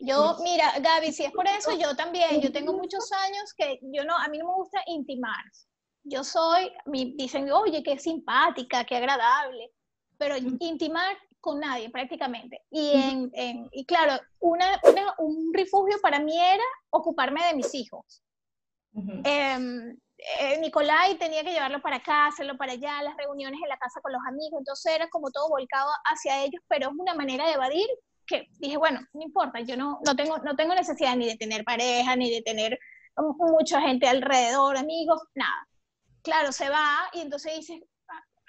[0.00, 4.04] Yo, mira, Gaby, si es por eso, yo también, yo tengo muchos años que yo
[4.04, 5.44] no, a mí no me gusta intimar.
[6.02, 9.70] Yo soy, me dicen, oye, qué simpática, qué agradable,
[10.18, 12.62] pero intimar con nadie prácticamente.
[12.70, 14.80] Y, en, en, y claro, una,
[15.18, 18.22] un refugio para mí era ocuparme de mis hijos.
[18.94, 19.94] Em,
[20.40, 24.00] eh, Nicolai tenía que llevarlo para acá, hacerlo para allá, las reuniones en la casa
[24.00, 27.52] con los amigos, entonces era como todo volcado hacia ellos, pero es una manera de
[27.52, 27.88] evadir
[28.26, 31.62] que dije, bueno, no importa, yo no, no, tengo, no tengo necesidad ni de tener
[31.62, 32.78] pareja, ni de tener
[33.18, 35.68] mucha gente alrededor, amigos, nada.
[36.22, 37.82] Claro, se va y entonces dices,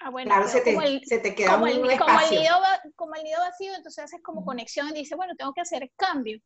[0.06, 2.54] ah, bueno, claro, se te, se te, queda como, el, como, el nido,
[2.94, 6.40] como el nido vacío, entonces haces como conexión y dices, bueno, tengo que hacer cambio.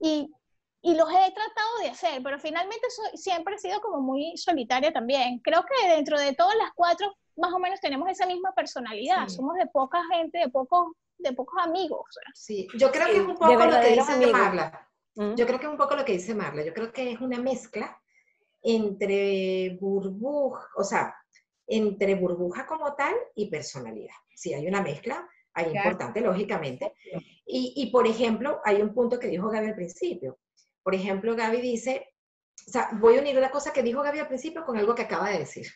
[0.00, 0.32] Y
[0.82, 5.38] y los he tratado de hacer, pero finalmente siempre he sido como muy solitaria también.
[5.40, 9.28] Creo que dentro de todas las cuatro, más o menos tenemos esa misma personalidad.
[9.28, 12.06] Somos de poca gente, de pocos, de pocos amigos.
[12.34, 14.88] Sí, yo creo que es un poco lo que dice Marla.
[15.16, 15.34] ¿Mm?
[15.34, 16.64] Yo creo que es un poco lo que dice Marla.
[16.64, 18.00] Yo creo que es una mezcla
[18.62, 21.14] entre burbuja, o sea,
[21.70, 24.14] entre burbuja como tal y personalidad.
[24.34, 26.94] Sí, hay una mezcla, hay importante, lógicamente.
[27.46, 30.38] Y, y, por ejemplo, hay un punto que dijo Gaby al principio.
[30.82, 32.08] Por ejemplo, Gaby dice,
[32.66, 35.02] o sea, voy a unir una cosa que dijo Gaby al principio con algo que
[35.02, 35.66] acaba de decir.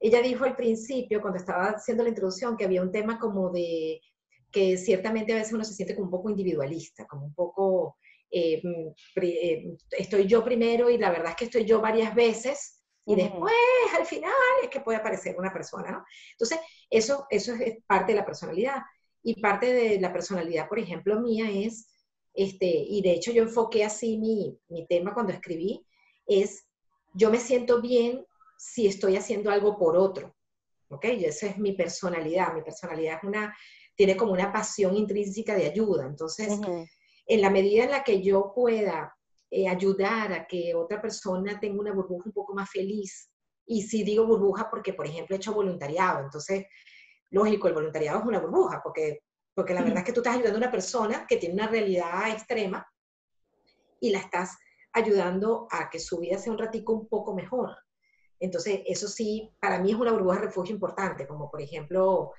[0.00, 4.00] Ella dijo al principio, cuando estaba haciendo la introducción, que había un tema como de
[4.50, 7.96] que ciertamente a veces uno se siente como un poco individualista, como un poco,
[8.28, 8.60] eh,
[9.16, 13.54] eh, estoy yo primero y la verdad es que estoy yo varias veces y después
[13.98, 16.04] al final es que puede aparecer una persona, ¿no?
[16.32, 18.82] Entonces, eso, eso es parte de la personalidad.
[19.24, 21.92] Y parte de la personalidad, por ejemplo, mía es
[22.34, 25.84] este, y de hecho yo enfoqué así mi, mi tema cuando escribí,
[26.26, 26.66] es
[27.14, 28.24] yo me siento bien
[28.56, 30.34] si estoy haciendo algo por otro,
[30.88, 31.04] ¿ok?
[31.18, 33.54] Y esa es mi personalidad, mi personalidad es una,
[33.96, 36.58] tiene como una pasión intrínseca de ayuda, entonces,
[37.26, 39.14] en la medida en la que yo pueda
[39.52, 43.30] eh, ayudar a que otra persona tenga una burbuja un poco más feliz,
[43.66, 46.66] y si digo burbuja porque, por ejemplo, he hecho voluntariado, entonces,
[47.30, 49.20] lógico, el voluntariado es una burbuja, porque
[49.54, 52.30] porque la verdad es que tú estás ayudando a una persona que tiene una realidad
[52.30, 52.86] extrema
[54.00, 54.56] y la estás
[54.92, 57.76] ayudando a que su vida sea un ratico un poco mejor.
[58.40, 62.32] Entonces, eso sí, para mí es una burbuja de refugio importante, como por ejemplo,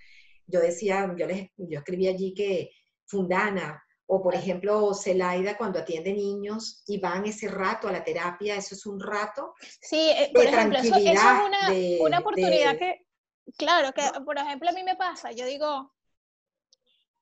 [0.48, 2.72] yo decía, yo, les, yo escribí allí que
[3.06, 8.56] Fundana, o por ejemplo, Celaida cuando atiende niños y van ese rato a la terapia,
[8.56, 9.56] eso es un rato.
[9.82, 13.06] Sí, eh, por ejemplo, eso, es una, una oportunidad que,
[13.58, 15.94] claro, que por ejemplo a mí me pasa, yo digo,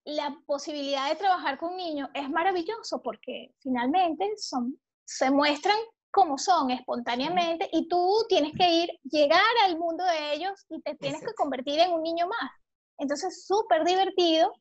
[0.04, 5.78] la posibilidad de trabajar con niños es maravilloso porque finalmente son, se muestran
[6.12, 10.96] como son espontáneamente y tú tienes que ir, llegar al mundo de ellos y te
[10.96, 12.52] tienes que convertir en un niño más.
[12.98, 14.54] Entonces, súper divertido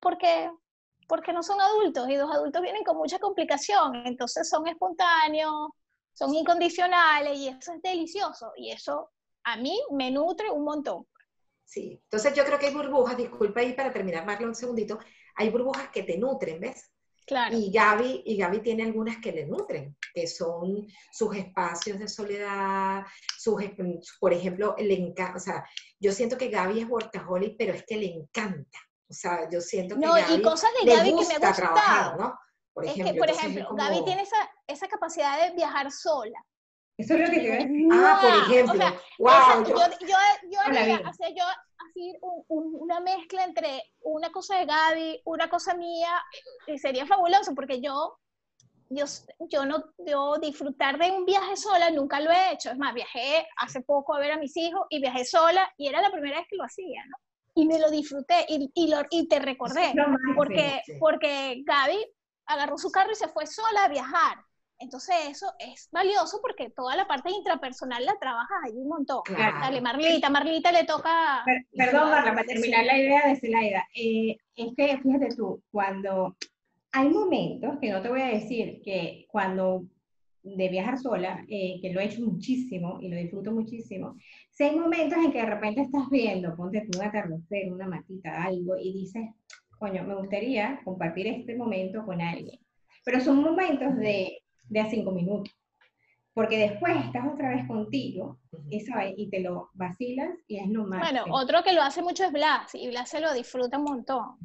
[0.00, 0.50] porque,
[1.06, 5.70] porque no son adultos y los adultos vienen con mucha complicación, entonces son espontáneos,
[6.12, 9.10] son incondicionales y eso es delicioso y eso
[9.44, 11.06] a mí me nutre un montón.
[11.64, 14.98] Sí, entonces yo creo que hay burbujas, disculpa ahí para terminar, Marlon, un segundito,
[15.34, 16.90] hay burbujas que te nutren, ¿ves?
[17.26, 17.56] Claro.
[17.58, 23.04] Y Gaby, y Gaby tiene algunas que le nutren, que son sus espacios de soledad,
[23.36, 23.60] sus,
[24.20, 25.64] por ejemplo, le encanta, o sea,
[25.98, 28.78] yo siento que Gaby es workaholic, pero es que le encanta.
[29.08, 32.18] O sea, yo siento que no, Gaby y cosas de Gaby que me gusta trabajar,
[32.18, 32.38] ¿no?
[32.72, 36.38] Por ejemplo, es que, por ejemplo, Gaby tiene esa, esa capacidad de viajar sola.
[36.98, 38.74] Eso es lo que te voy Ah, por ejemplo.
[38.74, 40.16] O sea, wow, yo, yo,
[40.50, 41.44] yo, haría, hacer yo
[41.88, 42.14] así
[42.48, 46.22] una mezcla entre una cosa de Gaby, una cosa mía,
[46.66, 48.18] y sería fabuloso porque yo,
[48.88, 49.04] yo,
[49.50, 52.70] yo no, yo disfrutar de un viaje sola nunca lo he hecho.
[52.70, 56.00] Es más, viajé hace poco a ver a mis hijos y viajé sola y era
[56.00, 57.16] la primera vez que lo hacía, ¿no?
[57.56, 59.92] Y me lo disfruté y, y, lo, y te recordé,
[60.36, 62.06] porque, porque Gaby
[62.46, 64.38] agarró su carro y se fue sola a viajar
[64.78, 69.22] entonces eso es valioso porque toda la parte intrapersonal la trabajas allí un montón.
[69.28, 71.44] Dale, Marlita, Marlita le toca...
[71.72, 73.84] perdón, Marla, para terminar la idea de Celaida.
[73.94, 76.36] Eh, es que, fíjate tú, cuando
[76.92, 79.84] hay momentos, que no te voy a decir que cuando
[80.42, 84.16] de viajar sola, eh, que lo he hecho muchísimo y lo disfruto muchísimo,
[84.56, 88.42] si hay momentos en que de repente estás viendo, ponte tú un atardecer, una matita,
[88.42, 89.24] algo, y dices,
[89.78, 92.58] coño, me gustaría compartir este momento con alguien.
[93.04, 94.38] Pero son momentos de
[94.68, 95.52] de a cinco minutos.
[96.34, 98.38] Porque después estás otra vez contigo
[98.68, 98.84] y,
[99.16, 101.00] y te lo vacilas y es lo más.
[101.00, 104.36] Bueno, otro que lo hace mucho es Blas, y Blas se lo disfruta un montón.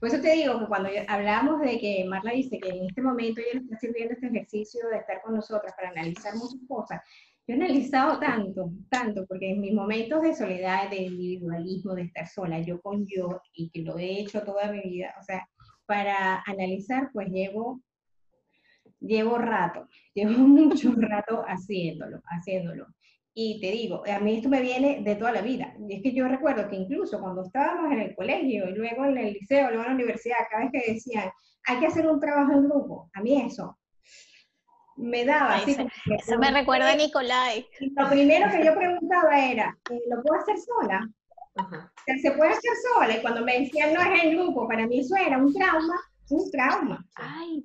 [0.00, 3.42] Por eso te digo que cuando hablamos de que Marla dice que en este momento
[3.42, 7.02] ella está sirviendo este ejercicio de estar con nosotras para analizar muchas cosas,
[7.46, 12.26] yo he analizado tanto, tanto, porque en mis momentos de soledad, de individualismo, de estar
[12.26, 15.48] sola, yo con yo, y que lo he hecho toda mi vida, o sea,
[15.86, 17.80] para analizar, pues llevo
[19.00, 22.86] llevo rato, llevo mucho rato haciéndolo, haciéndolo.
[23.38, 25.74] Y te digo, a mí esto me viene de toda la vida.
[25.86, 29.18] Y es que yo recuerdo que incluso cuando estábamos en el colegio y luego en
[29.18, 31.30] el liceo, luego en la universidad, cada vez que decían,
[31.66, 33.76] hay que hacer un trabajo en grupo, a mí eso
[34.96, 35.56] me daba.
[35.56, 35.76] Así
[36.18, 37.66] eso me recuerda a Nicolai.
[37.96, 41.08] Lo primero que yo preguntaba era, eh, ¿lo puedo hacer sola?
[42.20, 43.16] ¿Se puede hacer sola?
[43.16, 45.96] Y cuando me decían, no es en grupo, para mí eso era un trauma
[46.30, 47.04] un trauma.
[47.14, 47.64] Ay,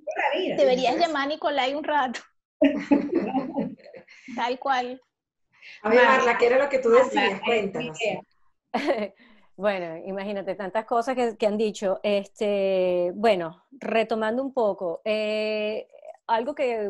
[0.57, 2.19] deberías llamar a Nicolai un rato.
[4.35, 5.01] Tal cual.
[5.83, 7.41] A ver, Marla, ¿qué era lo que tú decías?
[7.41, 7.97] Cuéntanos.
[9.57, 11.99] Bueno, imagínate tantas cosas que, han dicho.
[12.01, 15.87] Este, bueno, retomando un poco, eh,
[16.25, 16.89] algo que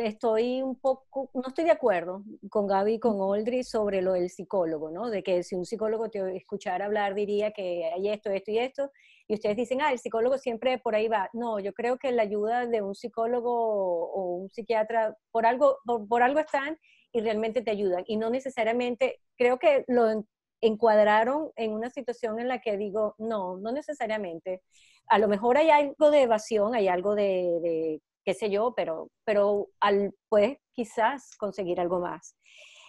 [0.00, 4.30] estoy un poco, no estoy de acuerdo con Gaby y con Oldri sobre lo del
[4.30, 5.10] psicólogo, ¿no?
[5.10, 8.90] De que si un psicólogo te escuchara hablar diría que hay esto, esto y esto,
[9.28, 11.28] y ustedes dicen, ah, el psicólogo siempre por ahí va.
[11.32, 16.22] No, yo creo que la ayuda de un psicólogo o un psiquiatra, por algo, por,
[16.22, 16.78] algo están
[17.12, 18.04] y realmente te ayudan.
[18.06, 20.24] Y no necesariamente, creo que lo
[20.60, 24.62] encuadraron en una situación en la que digo, no, no necesariamente.
[25.08, 29.68] A lo mejor hay algo de evasión, hay algo de qué sé yo, pero, pero
[29.80, 32.36] al, puedes quizás conseguir algo más.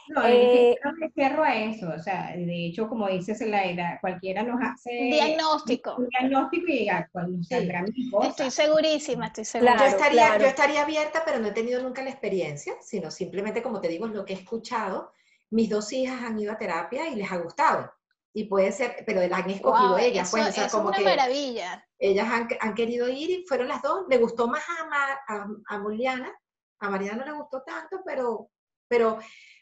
[0.10, 4.42] No, eh, no me cierro a eso, o sea, de hecho, como dices Laida, cualquiera
[4.42, 5.96] nos hace diagnóstico.
[5.98, 8.30] Un, diagnóstico y cuando saldrá mi cosa.
[8.30, 9.78] Estoy segurísima, estoy segura.
[9.78, 13.82] yo, estaría, yo estaría abierta, pero no he tenido nunca la experiencia, sino simplemente, como
[13.82, 15.12] te digo, es lo que he escuchado.
[15.50, 17.92] Mis dos hijas han ido a terapia y les ha gustado.
[18.34, 20.32] Y puede ser, pero la han escogido ellas.
[20.32, 21.87] pues, o como es una maravilla.
[22.00, 24.06] Ellas han, han, querido ir y fueron las dos.
[24.10, 26.32] Le gustó más a, a, a Moliana.
[26.80, 28.50] A Mariana no le gustó tanto, pero,
[28.88, 29.18] pero,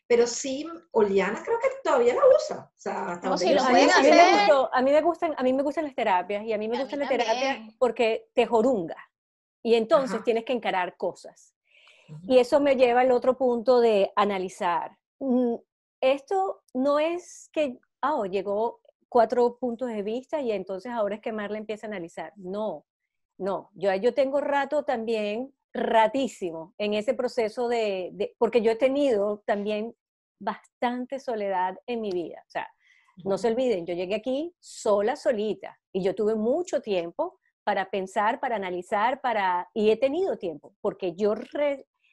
[0.06, 2.66] pero sí, Oliana creo que todavía la usa.
[2.66, 5.02] O sea, hasta no, sí, lo a, mí, a, mí me gustó, a, mí me
[5.02, 8.30] gustan, a mí me gustan las terapias y a mí me gustan las terapias porque
[8.34, 8.98] te jorunga.
[9.64, 11.56] Y entonces tienes que encarar cosas.
[12.28, 14.96] Y eso me lleva al otro punto de analizar.
[15.20, 15.56] Mm,
[16.02, 21.22] esto no es que ah, oh, llegó cuatro puntos de vista y entonces ahora es
[21.22, 22.34] que Marla empieza a analizar.
[22.36, 22.86] No,
[23.38, 29.44] no, yo, yo tengo rato también ratísimo en ese proceso de, porque yo he tenido
[29.46, 29.94] también
[30.40, 32.42] bastante soledad en mi vida.
[32.48, 32.68] O sea,
[33.24, 38.40] no se olviden, yo llegué aquí sola, solita, y yo tuve mucho tiempo para pensar,
[38.40, 41.34] para analizar, para, y he tenido tiempo, porque yo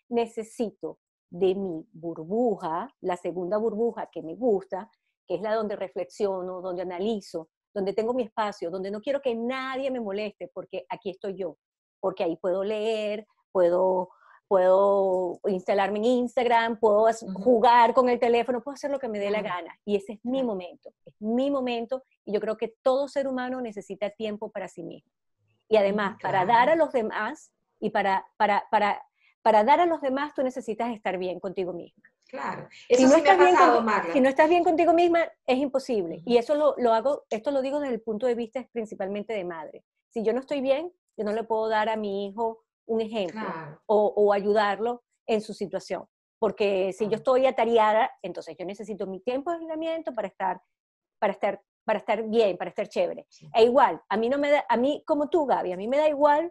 [0.08, 0.98] necesito
[1.30, 4.90] de mi burbuja, la segunda burbuja que me gusta,
[5.26, 9.34] que es la donde reflexiono, donde analizo, donde tengo mi espacio, donde no quiero que
[9.34, 11.56] nadie me moleste, porque aquí estoy yo,
[12.00, 14.10] porque ahí puedo leer, puedo,
[14.48, 19.30] puedo instalarme en Instagram, puedo jugar con el teléfono, puedo hacer lo que me dé
[19.30, 19.74] la gana.
[19.84, 23.60] Y ese es mi momento, es mi momento, y yo creo que todo ser humano
[23.60, 25.10] necesita tiempo para sí mismo.
[25.68, 29.02] Y además, para dar a los demás y para, para, para,
[29.40, 32.11] para dar a los demás, tú necesitas estar bien contigo misma.
[32.32, 33.54] Claro, eso si no, estás bien
[34.10, 36.22] si no estás bien contigo misma, es imposible.
[36.24, 39.44] Y eso lo, lo, hago, esto lo digo desde el punto de vista principalmente de
[39.44, 39.84] madre.
[40.08, 43.42] Si yo no estoy bien, yo no le puedo dar a mi hijo un ejemplo
[43.84, 46.06] o, o, ayudarlo en su situación.
[46.38, 50.62] Porque si yo estoy atareada, entonces yo necesito mi tiempo de aislamiento para estar,
[51.18, 53.26] para estar, para estar bien, para estar chévere.
[53.54, 55.98] E igual, a mí no me da, a mí como tú, Gaby, a mí me
[55.98, 56.50] da igual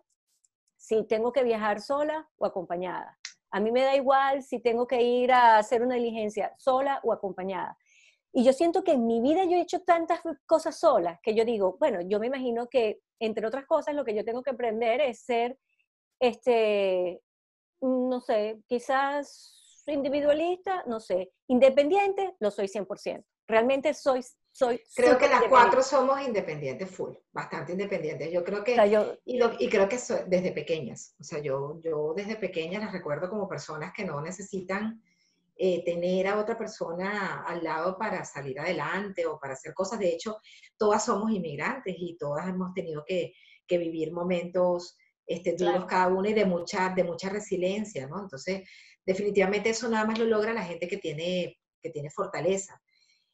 [0.78, 3.18] si tengo que viajar sola o acompañada.
[3.52, 7.14] A mí me da igual si tengo que ir a hacer una diligencia sola o
[7.14, 7.78] acompañada.
[8.34, 11.44] Y yo siento que en mi vida yo he hecho tantas cosas solas que yo
[11.44, 15.02] digo, bueno, yo me imagino que, entre otras cosas, lo que yo tengo que aprender
[15.02, 15.60] es ser,
[16.20, 17.22] este,
[17.82, 23.26] no sé, quizás individualista, no sé, independiente, lo soy 100%.
[23.48, 28.32] Realmente soy soy creo que las cuatro somos independientes full, bastante independientes.
[28.32, 28.76] Yo creo que,
[29.26, 33.30] y, lo, y, creo que desde pequeñas, o sea, yo, yo desde pequeña las recuerdo
[33.30, 35.02] como personas que no necesitan
[35.56, 40.00] eh, tener a otra persona al lado para salir adelante o para hacer cosas.
[40.00, 40.38] De hecho,
[40.78, 43.34] todas somos inmigrantes y todas hemos tenido que,
[43.68, 48.20] que vivir momentos este, duros cada una y de mucha, de mucha resiliencia, ¿no?
[48.20, 48.68] Entonces,
[49.06, 52.82] definitivamente eso nada más lo logra la gente que tiene, que tiene fortaleza.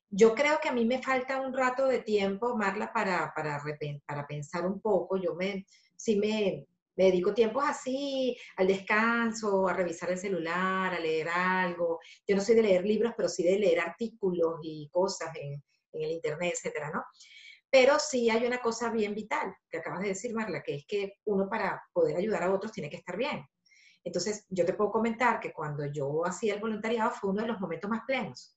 [0.10, 3.62] Yo creo que a mí me falta un rato de tiempo, Marla, para, para,
[4.06, 5.18] para pensar un poco.
[5.18, 5.66] Yo me,
[5.98, 6.66] sí me,
[6.96, 12.00] me dedico tiempos así al descanso, a revisar el celular, a leer algo.
[12.26, 16.04] Yo no soy de leer libros, pero sí de leer artículos y cosas en, en
[16.04, 17.04] el internet, etcétera, ¿no?
[17.70, 21.16] Pero sí hay una cosa bien vital que acabas de decir, Marla, que es que
[21.26, 23.46] uno para poder ayudar a otros tiene que estar bien.
[24.06, 27.60] Entonces, yo te puedo comentar que cuando yo hacía el voluntariado fue uno de los
[27.60, 28.57] momentos más plenos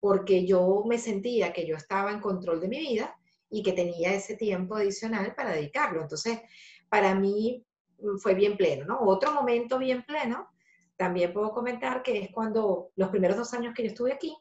[0.00, 3.16] porque yo me sentía que yo estaba en control de mi vida
[3.50, 6.02] y que tenía ese tiempo adicional para dedicarlo.
[6.02, 6.40] Entonces,
[6.88, 7.64] para mí
[7.98, 9.00] mm, fue bien pleno, ¿no?
[9.00, 10.48] Otro momento bien pleno,
[10.96, 14.36] también puedo comentar que es cuando los primeros dos años que yo estuve aquí,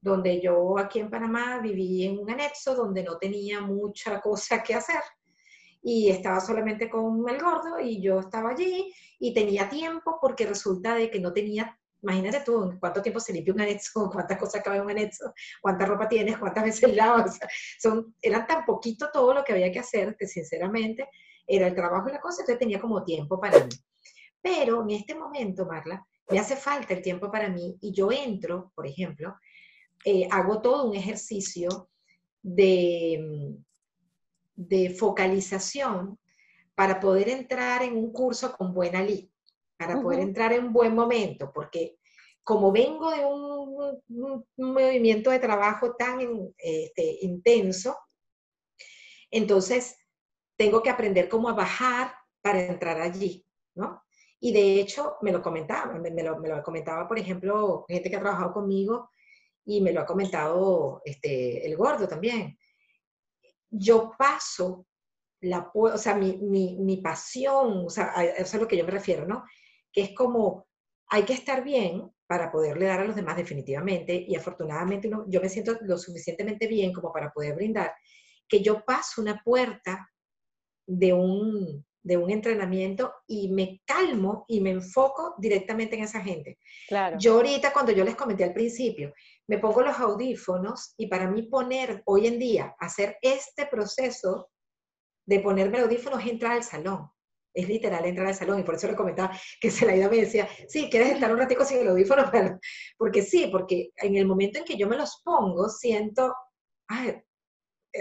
[0.00, 4.74] donde yo aquí en Panamá viví en un anexo donde no tenía mucha cosa que
[4.74, 5.00] hacer
[5.82, 10.94] y estaba solamente con el gordo y yo estaba allí y tenía tiempo porque resulta
[10.94, 14.76] de que no tenía imagínate tú, cuánto tiempo se limpia un anexo, cuántas cosas cabe
[14.76, 17.38] en un anexo, cuánta ropa tienes, cuántas veces lavas.
[17.78, 21.08] son, eran tan poquito todo lo que había que hacer que sinceramente
[21.46, 23.70] era el trabajo y la cosa, entonces tenía como tiempo para mí.
[24.42, 28.72] Pero en este momento, Marla, me hace falta el tiempo para mí y yo entro,
[28.74, 29.36] por ejemplo,
[30.04, 31.88] eh, hago todo un ejercicio
[32.42, 33.56] de,
[34.54, 36.18] de focalización
[36.74, 39.28] para poder entrar en un curso con buena lead
[39.76, 41.98] para poder entrar en un buen momento, porque
[42.42, 44.02] como vengo de un,
[44.56, 46.20] movimiento de trabajo tan
[46.56, 47.98] este, intenso,
[49.30, 49.96] entonces
[50.56, 54.02] tengo que aprender cómo a bajar para entrar allí, ¿no?
[54.38, 58.16] Y de hecho, me lo comentaba, me, lo, me lo, comentaba, por ejemplo, gente que
[58.16, 59.10] ha trabajado conmigo
[59.64, 62.56] y me lo ha comentado este, el gordo también.
[63.70, 64.86] Yo paso
[65.40, 68.84] la, o sea, mi, mi, mi pasión, o sea, eso es a lo que yo
[68.84, 69.44] me refiero, ¿no?
[69.96, 70.66] Que es como,
[71.08, 75.48] hay que estar bien para poderle dar a los demás definitivamente, y afortunadamente yo me
[75.48, 77.94] siento lo suficientemente bien como para poder brindar,
[78.46, 80.10] que yo paso una puerta
[80.86, 86.58] de un, de un entrenamiento y me calmo y me enfoco directamente en esa gente.
[86.88, 87.16] Claro.
[87.18, 89.14] Yo ahorita, cuando yo les comenté al principio,
[89.48, 94.50] me pongo los audífonos y para mí poner hoy en día, hacer este proceso
[95.24, 97.08] de ponerme audífonos es entrar al salón
[97.56, 100.88] es literal entrar al salón y por eso le comentaba que Selaida me decía, sí,
[100.90, 102.30] ¿quieres estar un ratico sin el audífono?
[102.98, 106.34] porque sí, porque en el momento en que yo me los pongo, siento,
[106.86, 107.16] ay,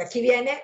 [0.04, 0.62] aquí viene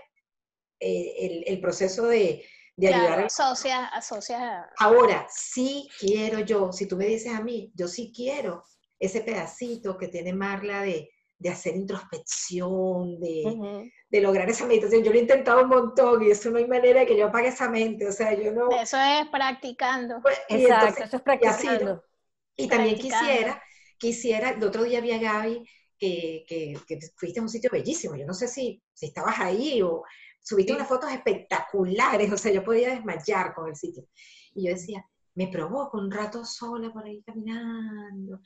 [0.80, 3.26] eh, el, proceso de, de ayudar.
[3.26, 4.70] Asocia, asocia.
[4.78, 8.66] Ahora, sí quiero yo, si tú me dices a mí, yo sí quiero
[9.00, 11.10] ese pedacito que tiene Marla de,
[11.42, 15.04] de hacer introspección, de, de, lograr esa meditación.
[15.04, 17.48] Yo lo he intentado un montón y eso no hay manera de que yo apague
[17.48, 18.70] esa mente, o sea, yo no...
[18.70, 20.22] Eso es practicando.
[20.22, 22.04] Pues, Exacto, eso es practicando.
[22.56, 23.62] Y, también quisiera,
[23.98, 25.68] quisiera, el otro día vi a Gaby
[25.98, 29.82] que, que, que, fuiste a un sitio bellísimo, yo no sé si, si estabas ahí
[29.82, 30.04] o
[30.40, 34.04] subiste unas fotos espectaculares, o sea, yo podía desmayar con el sitio.
[34.54, 38.42] Y yo decía, me provoco un rato sola por ahí caminando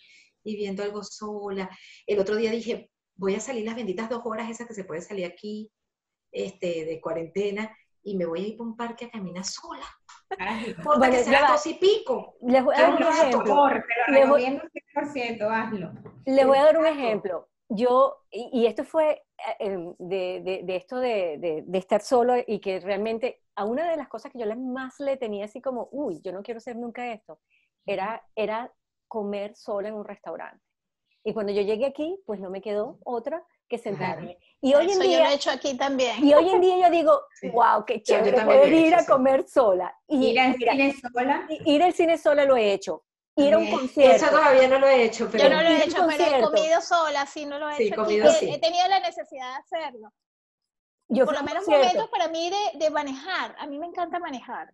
[0.46, 1.70] y viendo algo sola.
[2.08, 5.02] El otro día dije, voy a salir las benditas dos horas esas que se puede
[5.02, 5.70] salir aquí
[6.32, 9.86] este, de cuarentena y me voy a ir por un parque a caminar sola.
[10.84, 12.36] Porque bueno, sea dos y pico.
[12.41, 13.70] Les voy a dar un ejemplo.
[14.08, 14.43] Les voy,
[14.96, 15.91] 100%, hazlo.
[16.26, 17.50] Les voy a dar un ejemplo.
[17.68, 22.60] Yo, y, esto fue eh, em, de, de, de, esto de, de, estar solo y
[22.60, 26.22] que realmente a una de las cosas que yo más le tenía así como, uy,
[26.24, 27.39] yo no quiero hacer nunca esto,
[27.88, 28.72] era, era
[29.08, 30.64] comer sola en un restaurante.
[31.24, 34.38] Y cuando yo llegué aquí, pues no me quedó otra que sentarme.
[34.62, 36.24] Y hoy en día, yo lo he hecho aquí también.
[36.24, 37.22] Y hoy en día yo digo,
[37.53, 39.95] wow, qué chévere poder ir a comer sola.
[40.08, 41.47] Y, ir al cine sola.
[41.49, 43.03] Ir al cine sola lo he hecho.
[43.38, 44.16] Ir a un concierto.
[44.16, 45.28] Eso todavía no lo he hecho.
[45.32, 47.95] Pero yo no lo he hecho, pero he comido sola, sí, no lo he hecho.
[47.95, 48.49] Comido, sí.
[48.49, 50.14] He tenido la necesidad de hacerlo.
[51.08, 53.56] Yo por lo menos momentos para mí de, de, manejar.
[53.60, 54.74] A mí me encanta manejar.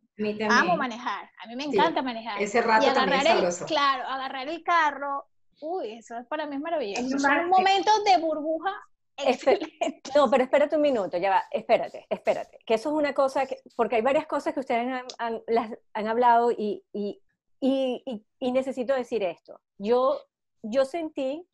[0.49, 1.29] Amo manejar.
[1.43, 2.41] A mí me encanta manejar.
[2.41, 5.25] Ese rato y agarrar también el, Claro, agarrar el carro.
[5.59, 7.19] Uy, eso para mí es maravilloso.
[7.19, 8.71] Son momentos de burbuja
[9.17, 10.01] Excelente.
[10.15, 12.59] No, pero espérate un minuto, ya va, espérate, espérate.
[12.65, 15.71] Que eso es una cosa, que, porque hay varias cosas que ustedes han, han, las,
[15.93, 17.21] han hablado y, y,
[17.59, 19.59] y, y, necesito decir esto.
[19.77, 20.19] Yo,
[20.63, 21.47] yo sentí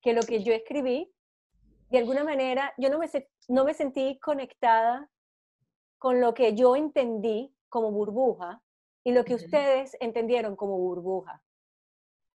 [0.00, 1.12] que lo que yo escribí,
[1.90, 3.08] de alguna manera, yo no me,
[3.48, 5.10] no me sentí conectada
[5.98, 8.62] con lo que yo entendí como burbuja
[9.04, 11.42] y lo que ustedes entendieron como burbuja.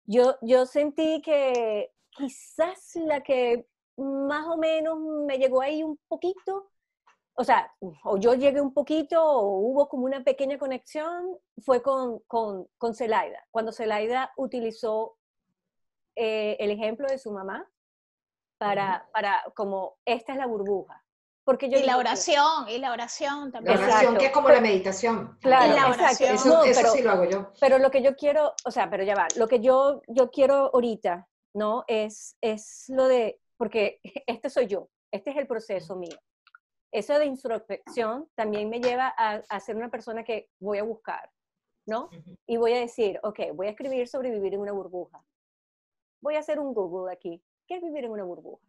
[0.05, 6.71] Yo, yo sentí que quizás la que más o menos me llegó ahí un poquito,
[7.33, 12.19] o sea, o yo llegué un poquito o hubo como una pequeña conexión, fue con,
[12.27, 15.17] con, con Zelaida, cuando Zelaida utilizó
[16.15, 17.69] eh, el ejemplo de su mamá
[18.59, 21.03] para, para como, esta es la burbuja.
[21.45, 23.79] Porque yo y la oración, y la oración también.
[23.79, 25.35] La oración, que es como la meditación.
[25.41, 26.35] Claro, la oración.
[26.35, 27.51] Eso, eso sí lo hago yo.
[27.59, 30.69] Pero lo que yo quiero, o sea, pero ya va, lo que yo, yo quiero
[30.71, 31.85] ahorita, ¿no?
[31.87, 36.15] Es, es lo de, porque este soy yo, este es el proceso mío.
[36.91, 41.31] Eso de introspección también me lleva a, a ser una persona que voy a buscar,
[41.87, 42.09] ¿no?
[42.45, 45.23] Y voy a decir, ok, voy a escribir sobre vivir en una burbuja.
[46.21, 47.41] Voy a hacer un Google aquí.
[47.69, 48.65] ¿Qué es vivir en una burbuja?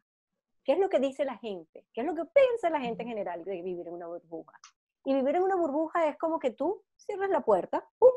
[0.63, 1.87] ¿Qué es lo que dice la gente?
[1.95, 4.61] ¿Qué es lo que piensa la gente en general de vivir en una burbuja?
[5.07, 8.11] Y vivir en una burbuja es como que tú cierras la puerta ¡pum!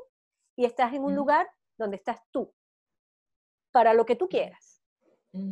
[0.58, 2.54] y estás en un lugar donde estás tú,
[3.72, 4.84] para lo que tú quieras,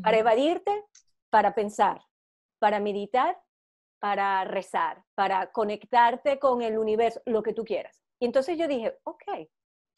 [0.03, 0.83] para evadirte,
[1.29, 2.01] para pensar,
[2.59, 3.41] para meditar,
[3.99, 8.03] para rezar, para conectarte con el universo, lo que tú quieras.
[8.19, 9.23] Y entonces yo dije, ok,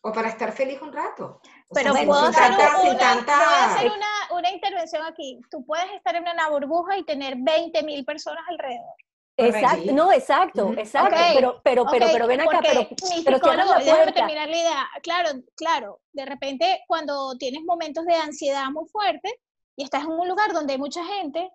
[0.06, 1.40] o para estar feliz un rato.
[1.74, 5.40] Pero puedo, hacer, una, una, intervención aquí.
[5.50, 8.96] Tú puedes estar en una burbuja y tener 20 mil personas alrededor.
[9.36, 14.48] Exacto, no, exacto, exacto, pero, pero, pero, pero ven acá, pero, mi pero déjame terminar
[14.48, 14.90] la idea.
[15.02, 19.40] Claro, claro, de repente cuando tienes momentos de ansiedad muy fuerte
[19.76, 21.50] y estás en un lugar donde hay mucha gente,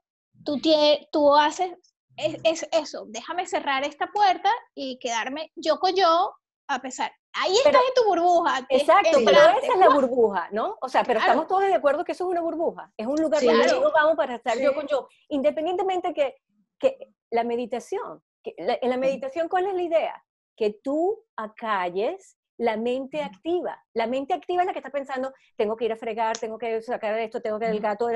[0.44, 0.60] tú,
[1.12, 1.70] tú haces
[2.16, 6.32] es, es, eso, déjame cerrar esta puerta y quedarme yo con yo
[6.68, 7.10] a pesar.
[7.32, 8.66] Ahí estás en tu burbuja.
[8.68, 10.76] Exacto, pero esa es la burbuja, ¿no?
[10.80, 12.92] O sea, pero estamos todos de acuerdo que eso es una burbuja.
[12.96, 15.08] Es un lugar donde nos vamos para estar yo con yo.
[15.28, 16.36] Independientemente que,
[16.78, 20.24] que la meditación, que en la meditación, ¿cuál es la idea?
[20.56, 23.82] Que tú acalles la mente activa.
[23.94, 26.82] La mente activa es la que está pensando, tengo que ir a fregar, tengo que
[26.82, 28.06] sacar esto, tengo que ir al gato,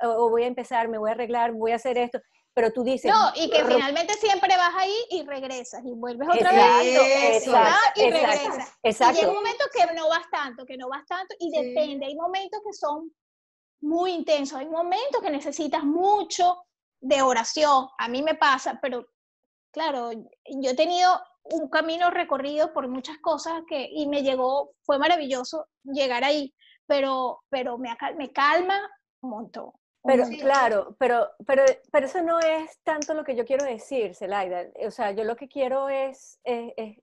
[0.00, 2.20] o voy a empezar, me voy a arreglar, voy a hacer esto
[2.54, 3.10] pero tú dices...
[3.10, 7.46] No, y que finalmente siempre vas ahí y regresas y vuelves otra vez
[7.96, 8.78] y regresas.
[8.82, 9.16] Exacto.
[9.16, 12.14] Y llega un momento que no vas tanto, que no vas tanto y depende, hay
[12.14, 13.12] momentos que son
[13.80, 16.62] muy intensos, hay momentos que necesitas mucho
[17.00, 19.06] de oración, a mí me pasa, pero
[19.72, 24.98] claro, yo he tenido un camino recorrido por muchas cosas que, y me llegó, fue
[24.98, 26.54] maravilloso llegar ahí,
[26.86, 28.78] pero, pero me, me calma
[29.20, 29.72] un montón.
[30.04, 31.62] Pero claro, pero, pero,
[31.92, 34.66] pero eso no es tanto lo que yo quiero decir, Zelaida.
[34.84, 36.96] O sea, yo lo que quiero es, es, es,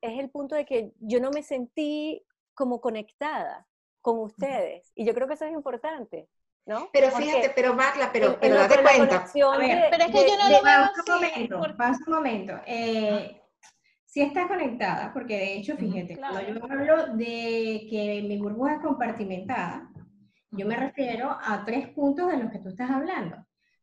[0.00, 2.24] es, el punto de que yo no me sentí
[2.54, 3.66] como conectada
[4.00, 4.90] con ustedes.
[4.94, 6.28] Y yo creo que eso es importante.
[6.64, 6.90] ¿No?
[6.92, 9.26] Pero fíjate, pero Marla, pero, pero date cuenta.
[9.32, 11.58] pero es que yo no lo veo un momento,
[12.06, 12.60] un momento.
[12.66, 13.42] Eh,
[14.08, 18.80] si está conectada, porque de hecho, fíjate, cuando yo hablo de que mi burbuja es
[18.80, 19.92] compartimentada,
[20.50, 23.36] Yo me refiero a tres puntos de los que tú estás hablando.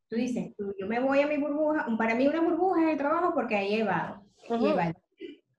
[0.09, 3.35] Tú dices, yo me voy a mi burbuja, para mí una burbuja es el trabajo
[3.35, 4.25] porque ahí evado.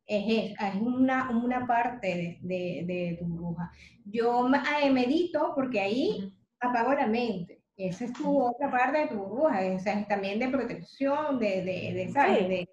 [0.05, 3.71] Es, es, una, una parte de, de, tu burbuja.
[4.05, 4.51] Yo
[4.83, 7.63] eh, medito porque ahí apago la mente.
[7.77, 11.93] Esa es tu otra parte de tu burbuja, o sea, también de protección, de, de,
[11.95, 12.49] de ¿sabes?
[12.49, 12.69] De,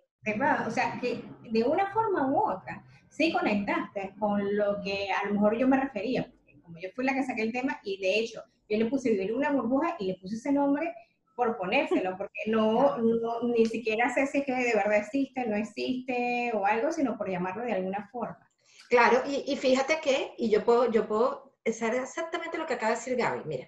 [0.68, 5.34] o sea, que de una forma u otra, sí conectaste con lo que a lo
[5.36, 6.32] mejor yo me refería,
[6.64, 9.34] como yo fui la que saqué el tema, y de hecho, yo le puse vivir
[9.34, 10.94] una burbuja y le puse ese nombre
[11.36, 12.98] por ponérselo, porque no,
[13.44, 17.30] ni siquiera sé si es que de verdad existe, no existe o algo, sino por
[17.30, 18.50] llamarlo de alguna forma.
[18.90, 22.92] Claro, y, y fíjate que, y yo puedo, yo puedo hacer exactamente lo que acaba
[22.92, 23.68] de decir Gaby, mira,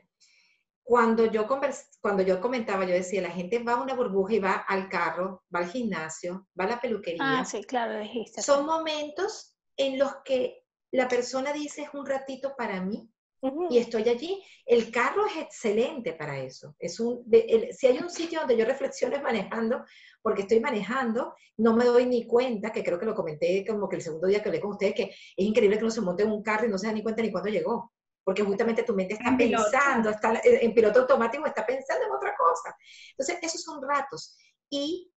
[0.86, 1.48] cuando yo,
[2.00, 5.44] cuando yo comentaba, yo decía, la gente va a una burbuja y va al carro,
[5.54, 7.40] va al gimnasio, va a la peluquería.
[7.40, 8.44] Ah, sí, claro, dijiste.
[8.44, 13.10] Son momentos en los que la persona dice, es un ratito para mí,
[13.70, 14.42] y estoy allí.
[14.66, 16.76] El carro es excelente para eso.
[16.80, 17.26] Es un,
[17.72, 19.84] si hay un sitio donde yo reflexiono es manejando,
[20.22, 23.98] porque estoy manejando, no me doy ni cuenta, que creo que lo comenté como que
[23.98, 26.32] el segundo día que hablé con ustedes, que es increíble que uno se monte en
[26.32, 27.92] un carro y no se da ni cuenta ni cuándo llegó
[28.26, 32.76] porque justamente tu mente está pensando, está en piloto automático, está pensando en otra cosa.
[33.12, 34.36] Entonces, esos son ratos.
[34.68, 35.14] Y,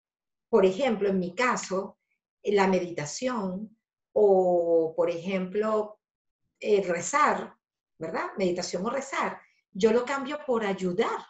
[0.48, 1.98] por ejemplo, en mi caso,
[2.42, 3.78] la meditación
[4.12, 6.00] o, por ejemplo,
[6.58, 7.56] eh, rezar,
[7.96, 8.30] ¿verdad?
[8.36, 9.40] Meditación o rezar,
[9.70, 11.24] yo lo cambio por ayudar.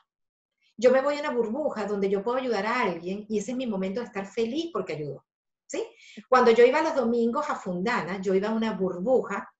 [0.78, 3.56] Yo me voy a una burbuja donde yo puedo ayudar a alguien y ese es
[3.56, 5.26] mi momento de estar feliz porque ayudo.
[5.66, 5.84] ¿Sí?
[6.28, 9.52] Cuando yo iba los domingos a Fundana, yo iba a una burbuja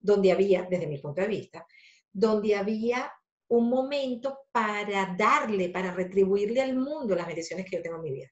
[0.00, 1.66] donde había, desde mi punto de vista,
[2.12, 3.12] donde había
[3.48, 8.12] un momento para darle, para retribuirle al mundo las bendiciones que yo tengo en mi
[8.12, 8.28] vida.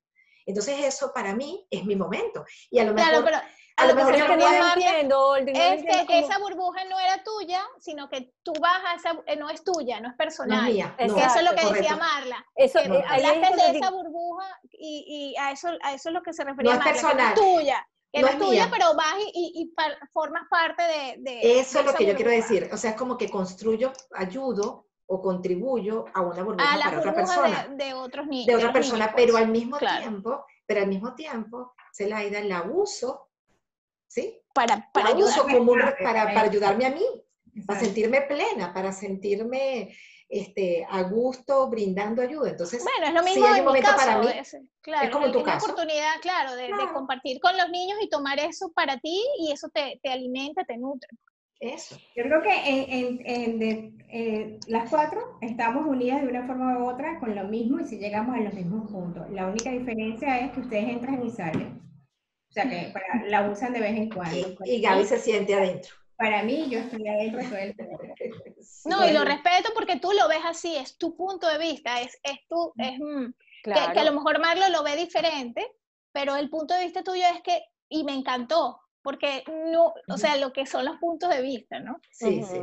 [0.47, 2.45] Entonces eso para mí es mi momento.
[2.71, 3.25] Y a lo mejor...
[3.25, 3.47] Claro,
[3.77, 4.35] a, lo, mejor yo no
[4.75, 9.37] entiendo, es que esa burbuja no era tuya, sino que tú vas a esa, eh,
[9.37, 10.65] no es tuya, no es personal.
[10.65, 12.45] No mía, es eso es lo que decía Marla.
[12.57, 16.33] Eso, que hablaste de esa burbuja y, y, a, eso, a eso es lo que
[16.33, 17.35] se refería no Marla, es personal.
[17.35, 19.73] Que no es tuya que no, es tuya, pero vas y,
[20.13, 20.83] formas parte
[21.19, 21.61] de...
[21.61, 22.69] Eso es lo que yo quiero decir.
[22.73, 27.69] O sea, es como que construyo, ayudo o contribuyo a una burbuja para otra persona.
[27.77, 28.47] De, otros niños.
[28.47, 32.63] De otra persona, pero al mismo tiempo, pero al mismo tiempo, se la ida la
[32.63, 33.31] uso,
[34.07, 34.41] ¿sí?
[34.55, 35.99] Para, para, para,
[36.35, 37.05] para ayudarme a mí,
[37.67, 39.95] para sentirme plena, para sentirme
[40.29, 42.51] este, a gusto, brindando ayuda.
[42.51, 44.27] Entonces, bueno, es lo mismo hay un momento para mí.
[44.39, 45.67] Es, claro, como en tu caso.
[45.67, 49.99] oportunidad, claro de, compartir con los niños y tomar eso para ti y eso te,
[50.03, 51.09] te alimenta, te nutre.
[51.61, 51.97] Eso.
[52.15, 56.89] Yo creo que en, en, en eh, las cuatro estamos unidas de una forma u
[56.89, 59.29] otra con lo mismo y si llegamos a los mismos puntos.
[59.31, 61.83] La única diferencia es que ustedes entran y salen.
[62.49, 64.37] O sea, que para, la usan de vez en cuando.
[64.37, 67.75] Y, y Gaby se siente adentro para mí yo estoy adentro todo el
[68.85, 72.19] No, y lo respeto porque tú lo ves así, es tu punto de vista, es,
[72.23, 73.33] es tu, es, mm,
[73.65, 75.67] que, a lo mejor Marlo lo ve diferente,
[76.13, 80.37] pero el punto de vista tuyo es que, y me encantó, porque no, o sea,
[80.37, 82.01] lo que son los puntos de vista, ¿no?
[82.11, 82.61] Sí, sí.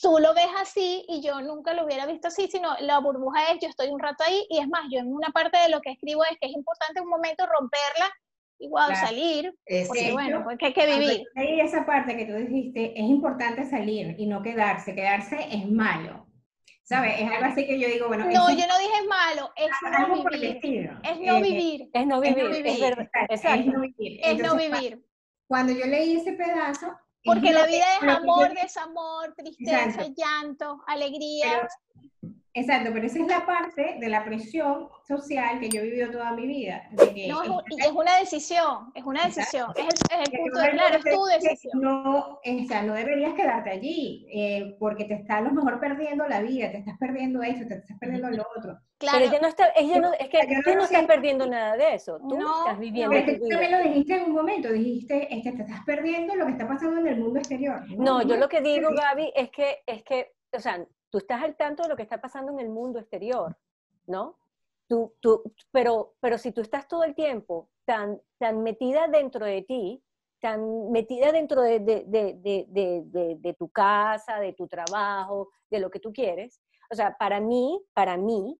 [0.00, 3.60] Tú lo ves así y yo nunca lo hubiera visto así, sino la burbuja es,
[3.60, 5.92] yo estoy un rato ahí y es más, yo en una parte de lo que
[5.92, 8.12] escribo es que es importante un momento romperla
[8.58, 9.54] igual salir,
[9.86, 11.26] porque bueno, porque hay que vivir.
[11.36, 16.26] Ahí esa parte que tú dijiste, es importante salir y no quedarse, quedarse es malo.
[16.84, 17.18] ¿Sabes?
[17.18, 18.26] Es algo así que yo digo, bueno.
[18.26, 19.70] No, yo no dije es malo, es
[20.06, 20.90] no vivir.
[21.02, 21.90] Es no vivir.
[21.94, 23.06] Es no vivir, es, verdad.
[23.30, 24.20] Es no vivir.
[24.22, 25.02] Es no vivir.
[25.46, 26.94] Cuando yo leí ese pedazo.
[27.24, 31.66] Porque la vida es amor, desamor, tristeza, llanto, alegría.
[32.56, 36.30] Exacto, pero esa es la parte de la presión social que yo he vivido toda
[36.32, 36.88] mi vida.
[36.92, 40.96] no, y es una decisión, es una decisión, es el, es el punto de claro,
[40.96, 41.80] es tu decisión.
[41.80, 46.28] No, o sea, no deberías quedarte allí, eh, porque te estás a lo mejor perdiendo
[46.28, 48.78] la vida, te estás perdiendo esto, te estás perdiendo lo otro.
[48.98, 49.18] Claro.
[49.18, 52.18] Pero ella no está, ella no, es que tú no estás perdiendo nada de eso,
[52.20, 55.62] tú no, estás viviendo no, Tú también lo dijiste en un momento, dijiste, este, te
[55.62, 57.82] estás perdiendo lo que está pasando en el mundo exterior.
[57.98, 61.54] No, yo lo que digo, Gaby, es que, es que, o sea, tú estás al
[61.54, 63.56] tanto de lo que está pasando en el mundo exterior,
[64.08, 64.36] ¿no?
[64.88, 69.62] Tú, tú, pero, pero si tú estás todo el tiempo tan, tan metida dentro de
[69.62, 70.02] ti,
[70.40, 76.00] tan metida dentro de, de, de, de, tu casa, de tu trabajo, de lo que
[76.00, 76.60] tú quieres,
[76.90, 78.58] o sea, para mí, para mí,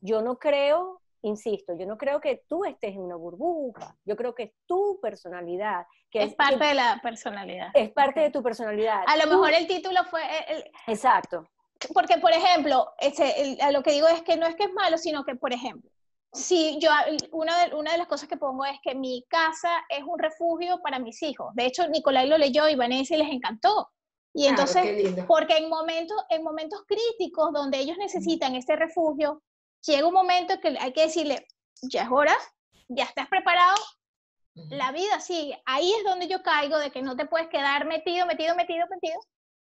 [0.00, 4.34] yo no creo, insisto, yo no creo que tú estés en una burbuja, yo creo
[4.34, 5.86] que es tu personalidad.
[6.10, 7.70] Que es, parte de la personalidad.
[7.72, 9.04] Es parte de tu personalidad.
[9.06, 10.22] A lo mejor el título fue...
[10.48, 11.48] El, Exacto
[11.92, 15.24] porque, por ejemplo, este, lo que digo es que no es que es malo, sino
[15.24, 15.90] que, por ejemplo,
[16.32, 16.90] si yo,
[17.30, 20.80] una de, una de las cosas que pongo es que mi casa es un refugio
[20.82, 21.54] para mis hijos.
[21.54, 23.88] De hecho, Nicolai lo leyó y Vanessa les encantó.
[24.36, 29.40] Y entonces, porque en momentos, en momentos críticos donde ellos necesitan ese refugio,
[29.86, 31.46] llega un momento que hay que decirle,
[31.82, 32.36] ya es hora,
[32.88, 33.76] ya estás preparado,
[34.54, 35.62] la vida sigue.
[35.66, 39.20] Ahí es donde yo caigo de que no te puedes quedar metido, metido, metido, metido,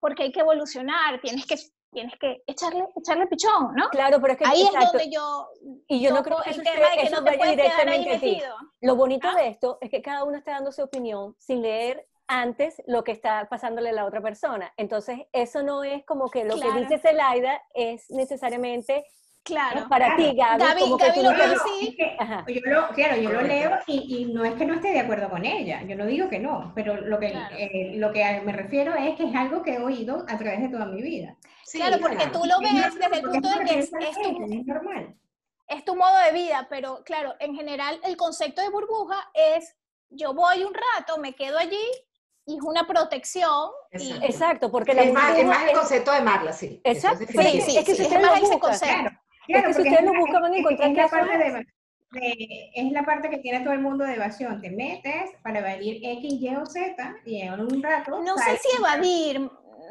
[0.00, 1.56] porque hay que evolucionar, tienes que
[1.94, 3.88] tienes que echarle, echarle pichón, ¿no?
[3.88, 5.48] Claro, pero es que ahí es donde yo
[5.88, 8.42] y yo no creo que eso, tema de que no te vaya directamente a ti.
[8.82, 9.36] Lo bonito ¿Ah?
[9.36, 13.12] de esto es que cada uno está dando su opinión sin leer antes lo que
[13.12, 14.72] está pasándole a la otra persona.
[14.76, 19.06] Entonces, eso no es como que lo que dice Zelaida es necesariamente
[19.44, 19.86] Claro.
[19.90, 21.96] Para ti, Gaby, como que lo así.
[22.48, 25.28] Yo lo, claro, yo lo leo y, y, no es que no esté de acuerdo
[25.28, 27.26] con ella, yo no digo que no, pero lo que,
[27.58, 30.68] eh, lo que me refiero es que es algo que he oído a través de
[30.70, 31.36] toda mi vida.
[31.70, 35.14] claro, porque tú lo ves desde el punto de que es, es, tu, es normal.
[35.68, 39.76] es tu modo de vida, pero claro, en general el concepto de burbuja es
[40.08, 41.86] yo voy un rato, me quedo allí
[42.46, 43.70] y es una protección.
[43.90, 46.80] Exacto, porque es, más, es más el concepto de Marla, sí.
[46.84, 48.86] Exacto, sí, sí, es que si es más ese concepto.
[48.86, 51.66] Claro, es que si ustedes lo a encontrar es la, parte de,
[52.74, 54.60] es la parte que tiene todo el mundo de evasión.
[54.60, 58.22] Te metes para evadir X, Y o Z y en un rato...
[58.22, 59.40] No sé si evadir,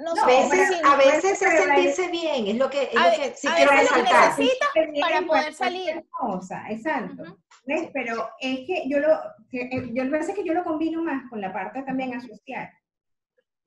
[0.02, 3.48] no, a veces, a veces es sentirse bien, es lo que, es lo que sí
[3.48, 4.36] quiero resaltar.
[4.36, 6.06] Que para poder salir.
[6.10, 7.38] Cosa, exacto.
[7.66, 7.90] ¿Ves?
[7.94, 9.14] Pero es que yo lo,
[9.52, 12.70] eh, yo lo que yo lo combino más con la parte también asocial.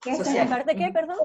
[0.00, 1.16] ¿Qué ¿La parte qué, perdón?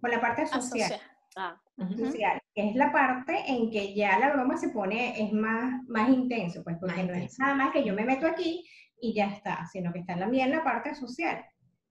[0.00, 1.00] Con la parte social.
[1.36, 1.58] Ah.
[1.96, 6.10] social, que es la parte en que ya la broma se pone, es más, más
[6.10, 8.64] intenso, pues porque no es nada más que yo me meto aquí
[9.00, 11.44] y ya está, sino que está también la parte social,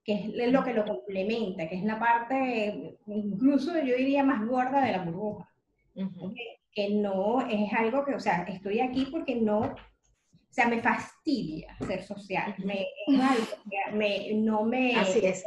[0.03, 4.83] que es lo que lo complementa, que es la parte, incluso yo diría más gorda
[4.83, 5.49] de la burbuja.
[6.73, 9.75] Que no es algo que, o sea, estoy aquí porque no, o
[10.49, 14.95] sea, me fastidia ser social, me, es algo, me, no me...
[14.95, 15.43] Así es.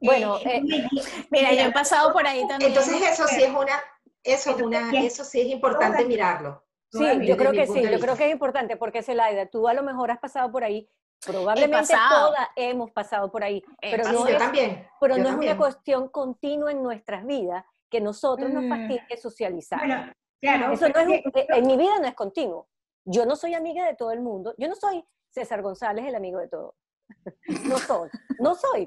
[0.00, 0.62] Bueno, eh,
[1.30, 2.70] mira, yo he pasado por ahí también.
[2.70, 3.82] Entonces eso sí es una,
[4.22, 6.62] eso es una, eso sí es importante mirarlo.
[6.92, 9.82] Sí, yo creo que sí, yo creo que es importante porque Zelaida, tú a lo
[9.82, 10.88] mejor has pasado por ahí,
[11.24, 16.08] probablemente todas hemos pasado por ahí, pero no, es, también, pero no es una cuestión
[16.08, 18.68] continua en nuestras vidas que nosotros nos mm.
[18.68, 20.14] fastidie socializar.
[20.40, 22.68] claro, eso no es, en mi vida no es continuo.
[23.04, 26.38] Yo no soy amiga de todo el mundo, yo no soy César González el amigo
[26.38, 26.74] de todos.
[27.64, 28.84] No soy, no soy.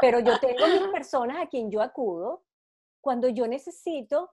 [0.00, 2.44] Pero yo tengo mis personas a quien yo acudo
[3.00, 4.30] cuando yo necesito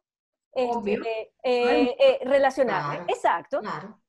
[0.51, 3.11] este, eh, eh, relacionarme.
[3.11, 3.61] exacto,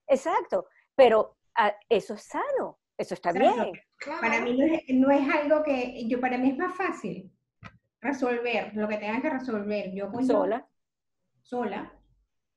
[0.07, 0.67] exacto.
[0.95, 3.73] Pero ah, eso es sano, eso está bien.
[4.21, 4.57] Para mí
[4.95, 7.33] no es, algo que, yo para mí es más fácil
[8.01, 10.67] resolver lo que tenga que resolver yo sola.
[11.43, 11.93] sola.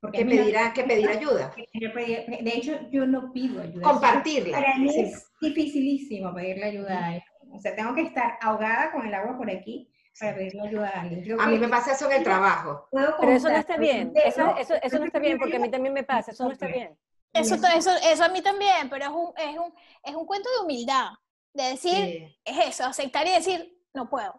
[0.01, 1.53] Porque que pedirá que pedir ayuda.
[1.73, 3.83] De hecho, yo no pido ayuda.
[3.83, 4.57] Compartirla.
[4.57, 7.15] Para mí es dificilísimo pedirle ayuda a
[7.51, 11.01] o sea, tengo que estar ahogada con el agua por aquí para pedirle ayuda a
[11.01, 11.39] alguien.
[11.39, 12.87] a mí me pasa eso en el trabajo.
[12.91, 15.93] Pero eso no está bien, eso, eso, eso no está bien porque a mí también
[15.93, 16.97] me pasa, eso no está bien.
[17.31, 19.73] Eso, eso, eso a mí también, pero es un, es un,
[20.03, 21.09] es un cuento de humildad,
[21.53, 24.33] de decir, es eso, aceptar y decir, no puedo.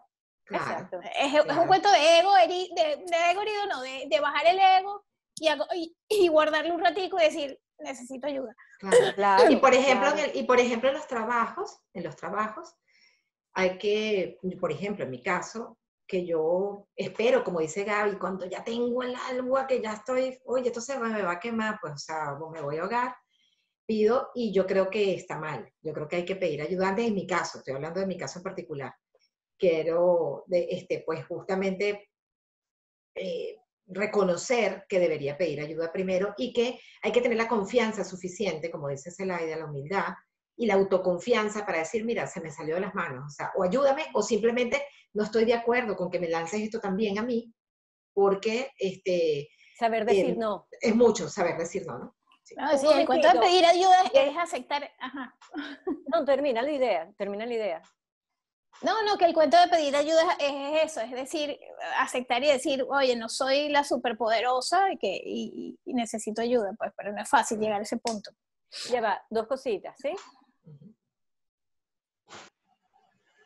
[0.49, 0.99] Exacto.
[1.17, 4.59] Es, es, un cuento de ego, de, de ego herido, no, de, de, bajar el
[4.59, 5.05] ego
[5.39, 8.53] y, y, y, guardarle un ratico y decir, necesito ayuda.
[9.15, 12.75] Claro, y por ejemplo, en el, y por ejemplo en los trabajos, en los trabajos,
[13.53, 15.77] hay que, por ejemplo, en mi caso,
[16.07, 20.67] que yo espero, como dice Gaby, cuando ya tengo el agua, que ya estoy, oye,
[20.67, 23.15] esto se me va a quemar, pues, o sea, me voy a ahogar,
[23.85, 25.71] pido y yo creo que está mal.
[25.81, 28.39] Yo creo que hay que pedir ayuda en mi caso, estoy hablando de mi caso
[28.39, 28.93] en particular.
[29.57, 32.09] Quiero, de, este, pues, justamente
[33.15, 38.69] eh, reconocer que debería pedir ayuda primero y que hay que tener la confianza suficiente,
[38.69, 40.13] como dice Celaida, la humildad,
[40.55, 43.63] y la autoconfianza para decir, mira, se me salió de las manos, o sea, o
[43.63, 44.83] ayúdame, o simplemente
[45.13, 47.53] no estoy de acuerdo con que me lances esto también a mí,
[48.13, 49.49] porque este...
[49.77, 50.67] Saber decir no.
[50.79, 52.15] Es mucho saber decir no, ¿no?
[52.43, 52.55] Sí.
[52.55, 55.35] No, sí, el cuento de pedir ayuda es aceptar, ajá.
[56.13, 57.81] No, termina la idea, termina la idea.
[58.81, 61.59] No, no, que el cuento de pedir ayuda es eso, es decir,
[61.99, 66.91] aceptar y decir, oye, no soy la superpoderosa y, que, y, y necesito ayuda, pues,
[66.97, 68.31] pero no es fácil llegar a ese punto.
[68.89, 70.09] Lleva dos cositas, ¿sí?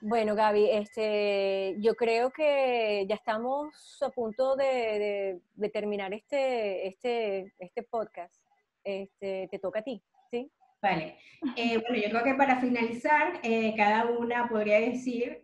[0.08, 5.42] Bueno, Gaby, este, yo creo que ya estamos a punto de,
[5.74, 8.36] terminar este, este, este podcast.
[8.84, 10.52] Este, te toca a ti, ¿sí?
[10.80, 11.18] Vale.
[11.56, 15.44] Eh, bueno, yo creo que para finalizar, eh, cada una podría decir,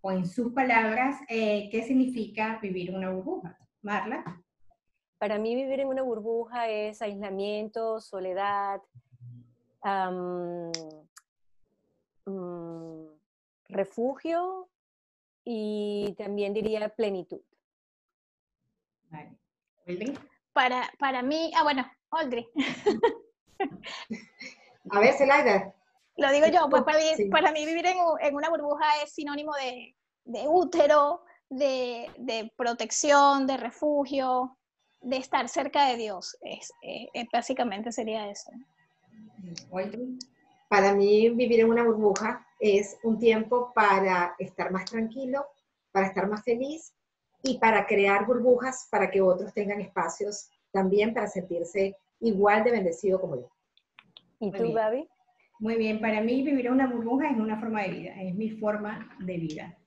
[0.00, 3.58] o en sus palabras, eh, qué significa vivir una burbuja.
[3.82, 4.40] Marla.
[5.18, 8.80] Para mí vivir en una burbuja es aislamiento, soledad,
[9.84, 10.72] um,
[13.68, 14.68] refugio
[15.44, 17.40] y también diría plenitud.
[19.10, 19.38] Vale.
[20.52, 22.46] Para, para mí, ah, bueno, Audrey.
[24.90, 25.74] A ver, Zelaida.
[26.16, 29.94] Lo digo yo, pues para mí, para mí vivir en, una burbuja es sinónimo de,
[30.48, 34.58] útero, de, protección, de refugio,
[35.00, 36.36] de estar cerca de Dios.
[36.40, 36.72] Es,
[37.32, 38.50] básicamente sería eso.
[40.68, 45.46] Para mí vivir en una burbuja es un tiempo para estar más tranquilo,
[45.92, 46.92] para estar más feliz
[47.42, 53.20] y para crear burbujas para que otros tengan espacios también para sentirse igual de bendecido
[53.20, 53.50] como yo.
[54.40, 55.08] ¿Y tú, Gaby?
[55.60, 58.50] Muy bien, para mí vivir en una burbuja es una forma de vida, es mi
[58.50, 59.78] forma de vida.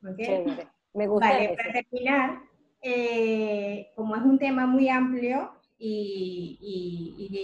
[0.00, 1.28] Me gusta.
[1.28, 2.40] Vale, para terminar,
[2.82, 7.38] eh, como es un tema muy amplio y,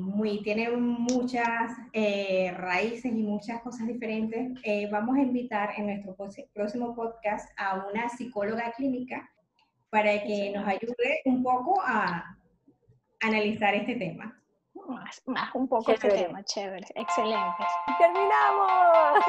[0.00, 6.14] muy, tiene muchas eh, raíces y muchas cosas diferentes, eh, vamos a invitar en nuestro
[6.52, 9.30] próximo podcast a una psicóloga clínica
[9.90, 12.36] para que nos ayude un poco a
[13.20, 14.38] analizar este tema
[14.88, 17.64] más, más un poco este tema, chévere, excelente.
[17.98, 19.24] ¡Terminamos!